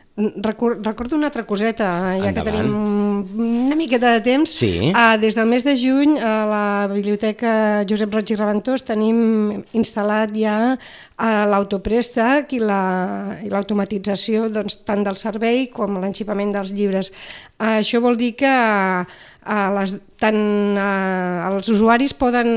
Recor 0.41 0.79
recordo 0.83 1.15
una 1.15 1.27
altra 1.27 1.45
coseta, 1.45 2.17
ja 2.17 2.33
que 2.33 2.41
Endavant. 2.41 2.57
tenim 2.57 3.69
una 3.69 3.77
miqueta 3.77 4.15
de 4.15 4.23
temps. 4.23 4.49
Sí. 4.49 4.91
Uh, 4.95 5.19
des 5.21 5.35
del 5.37 5.45
mes 5.45 5.63
de 5.63 5.75
juny 5.77 6.17
a 6.19 6.47
la 6.49 6.89
Biblioteca 6.91 7.85
Josep 7.87 8.15
Roig 8.15 8.31
i 8.33 8.37
Reventós 8.37 8.83
tenim 8.83 9.63
instal·lat 9.77 10.33
ja 10.33 10.73
uh, 10.73 11.45
l'autoprèstec 11.53 12.51
i 12.57 12.61
la- 12.61 13.37
i 13.45 13.51
l'automatització 13.53 14.49
doncs, 14.49 14.79
tant 14.89 15.05
del 15.05 15.17
servei 15.21 15.69
com 15.69 16.01
l'enxipament 16.01 16.51
dels 16.57 16.73
llibres. 16.73 17.13
Uh, 17.61 17.77
això 17.83 18.01
vol 18.01 18.17
dir 18.17 18.33
que 18.41 18.49
uh, 18.49 19.69
les, 19.79 19.93
tant 20.21 20.79
uh, 20.79 21.49
els 21.51 21.69
usuaris 21.73 22.15
poden 22.17 22.49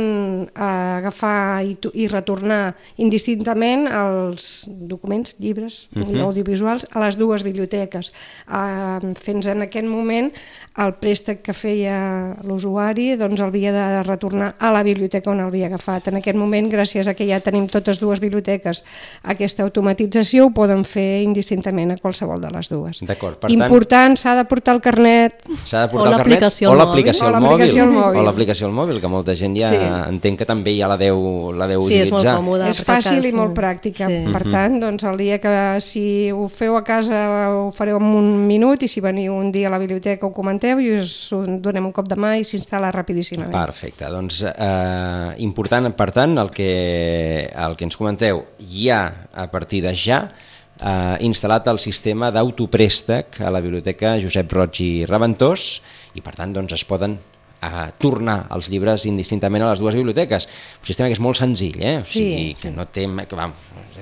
uh, 0.48 1.00
agafar 1.00 1.63
i, 1.65 1.76
i 1.93 2.08
retornar 2.12 2.76
indistintament 2.98 3.88
els 3.88 4.65
documents, 4.67 5.36
llibres 5.39 5.88
uh 5.95 6.04
-huh. 6.04 6.22
audiovisuals 6.28 6.88
a 6.91 7.00
les 7.06 7.17
dues 7.17 7.43
biblioteques. 7.43 8.13
Uh, 8.48 9.13
fins 9.19 9.48
en 9.48 9.62
aquest 9.62 9.88
moment 9.88 10.32
el 10.78 10.93
préstec 11.02 11.41
que 11.41 11.54
feia 11.54 12.36
l'usuari 12.48 13.15
doncs, 13.19 13.39
el 13.39 13.48
havia 13.48 13.72
de 13.74 14.04
retornar 14.04 14.56
a 14.60 14.72
la 14.72 14.84
biblioteca 14.84 15.32
on 15.32 15.39
el 15.39 15.48
havia 15.48 15.67
agafat. 15.67 16.08
En 16.08 16.15
aquest 16.15 16.38
moment, 16.38 16.69
gràcies 16.72 17.08
a 17.08 17.13
que 17.13 17.28
ja 17.28 17.39
tenim 17.39 17.67
totes 17.67 18.00
dues 18.00 18.19
biblioteques 18.19 18.84
aquesta 19.24 19.63
automatització, 19.63 20.45
ho 20.48 20.54
poden 20.56 20.86
fer 20.86 21.24
indistintament 21.24 21.91
a 21.91 21.98
qualsevol 21.98 22.41
de 22.41 22.52
les 22.52 22.69
dues. 22.69 23.02
D'acord, 23.02 23.39
per 23.39 23.50
tant- 23.50 23.60
Important, 23.60 24.17
s'ha 24.17 24.36
de 24.36 24.45
portar 24.45 24.76
el 24.76 24.82
carnet 24.82 25.43
S'ha 25.65 25.82
de 25.82 25.88
O 25.88 25.89
portar 25.89 26.13
el 26.13 26.17
carnet 26.17 26.39
l'aplicació 26.39 26.69
o 26.69 26.72
al 26.72 26.78
l'aplicació 26.78 27.26
mòbil. 27.26 27.36
O 27.36 27.36
l'aplicació 27.36 27.36
al 27.36 27.41
mòbil. 27.41 27.48
O 27.53 28.23
l'aplicació 28.23 28.67
al 28.67 28.73
mòbil, 28.73 28.99
que 29.01 29.07
molta 29.12 29.35
gent 29.35 29.55
ja 29.57 29.69
Sí. 29.69 29.77
entenc 30.09 30.39
que 30.39 30.45
també 30.45 30.75
ja 30.77 30.88
la 30.88 30.97
deu, 30.97 31.51
la 31.53 31.67
deu 31.67 31.81
Sí, 31.81 31.95
és 31.99 32.12
molt 32.12 32.21
utilitzar. 32.23 32.38
còmode. 32.38 32.69
és 32.69 32.83
fàcil 32.85 33.25
i 33.25 33.31
molt 33.33 33.53
pràctica. 33.57 34.07
Sí. 34.07 34.31
Per 34.33 34.43
tant, 34.51 34.79
doncs, 34.79 35.03
el 35.03 35.17
dia 35.17 35.39
que 35.39 35.79
si 35.81 36.31
ho 36.31 36.47
feu 36.47 36.75
a 36.77 36.83
casa 36.83 37.49
ho 37.51 37.71
fareu 37.71 37.97
en 37.97 38.03
un 38.03 38.47
minut 38.47 38.81
i 38.83 38.88
si 38.88 38.99
veniu 39.01 39.33
un 39.35 39.51
dia 39.51 39.67
a 39.67 39.71
la 39.71 39.77
biblioteca 39.79 40.25
ho 40.25 40.31
comenteu 40.33 40.79
i 40.79 40.99
us 40.99 41.31
ho 41.33 41.43
donem 41.45 41.85
un 41.85 41.91
cop 41.91 42.07
de 42.07 42.15
mà 42.15 42.38
i 42.39 42.43
s'instal·la 42.43 42.91
rapidíssimament. 42.91 43.51
Perfecte, 43.51 44.05
doncs 44.09 44.43
eh, 44.43 45.33
important, 45.38 45.91
per 45.95 46.12
tant, 46.12 46.38
el 46.38 46.49
que, 46.51 47.49
el 47.55 47.75
que 47.75 47.83
ens 47.85 47.97
comenteu, 47.97 48.43
ja 48.59 49.27
a 49.33 49.47
partir 49.51 49.81
de 49.83 49.93
ja 49.95 50.29
eh, 50.81 51.17
instal·lat 51.25 51.67
el 51.67 51.79
sistema 51.79 52.31
d'autoprèstec 52.31 53.41
a 53.41 53.49
la 53.51 53.59
biblioteca 53.59 54.17
Josep 54.21 54.51
Roig 54.53 54.79
i 54.81 55.05
Reventós 55.09 55.81
i 56.15 56.21
per 56.21 56.35
tant 56.35 56.53
doncs, 56.53 56.73
es 56.73 56.85
poden 56.85 57.17
a 57.62 57.89
tornar 58.00 58.45
els 58.56 58.69
llibres 58.72 59.04
indistintament 59.10 59.63
a 59.65 59.72
les 59.74 59.80
dues 59.82 59.95
biblioteques. 59.98 60.48
Un 60.80 60.88
sistema 60.88 61.10
que 61.10 61.17
és 61.17 61.22
molt 61.24 61.38
senzill, 61.39 61.76
eh? 61.82 61.98
O 62.02 62.06
Sí, 62.08 62.22
sigui, 62.24 62.54
que 62.56 62.69
sí. 62.69 62.74
no 62.76 62.86
té... 62.88 63.04
Que, 63.28 63.36
vam, 63.36 63.54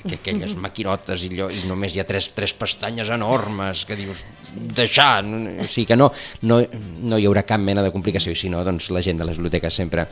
que 0.07 0.15
aquelles 0.19 0.53
maquinotes 0.65 1.23
i, 1.25 1.31
allò, 1.33 1.49
i 1.49 1.63
només 1.67 1.95
hi 1.95 2.01
ha 2.03 2.05
tres, 2.07 2.29
tres 2.37 2.53
pestanyes 2.53 3.09
enormes 3.09 3.83
que 3.89 3.97
dius, 3.97 4.21
deixar... 4.53 5.23
O 5.25 5.65
sigui 5.67 5.87
que 5.89 5.97
no, 5.97 6.11
no, 6.45 6.61
no 7.01 7.17
hi 7.17 7.25
haurà 7.25 7.41
cap 7.49 7.59
mena 7.61 7.81
de 7.85 7.91
complicació 7.91 8.31
i 8.35 8.37
si 8.39 8.49
no, 8.53 8.61
doncs 8.67 8.91
la 8.93 9.01
gent 9.01 9.17
de 9.17 9.25
les 9.25 9.37
biblioteques 9.41 9.73
sempre, 9.73 10.05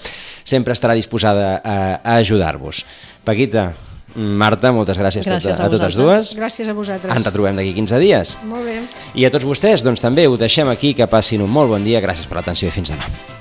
sempre 0.44 0.74
estarà 0.74 0.98
disposada 0.98 1.60
a, 1.64 1.76
a 2.02 2.16
ajudar-vos. 2.24 2.82
Paquita, 3.26 3.74
Marta, 4.16 4.70
moltes 4.72 4.96
gràcies, 4.96 5.26
Gràcies 5.28 5.60
a, 5.60 5.66
a 5.66 5.68
a 5.68 5.72
totes 5.74 5.98
dues. 6.00 6.30
Gràcies 6.40 6.70
a 6.72 6.74
vosaltres. 6.78 7.12
Ens 7.12 7.26
retrobem 7.28 7.58
d'aquí 7.60 7.74
15 7.76 8.00
dies. 8.00 8.36
Molt 8.48 8.64
bé. 8.64 8.78
I 9.20 9.28
a 9.28 9.32
tots 9.34 9.44
vostès, 9.44 9.84
doncs 9.84 10.00
també 10.00 10.24
ho 10.30 10.38
deixem 10.40 10.72
aquí, 10.72 10.94
que 10.96 11.08
passin 11.12 11.44
un 11.44 11.52
molt 11.52 11.74
bon 11.76 11.84
dia. 11.84 12.00
Gràcies 12.00 12.24
per 12.32 12.40
l'atenció 12.40 12.72
i 12.72 12.76
fins 12.78 12.96
demà. 12.96 13.35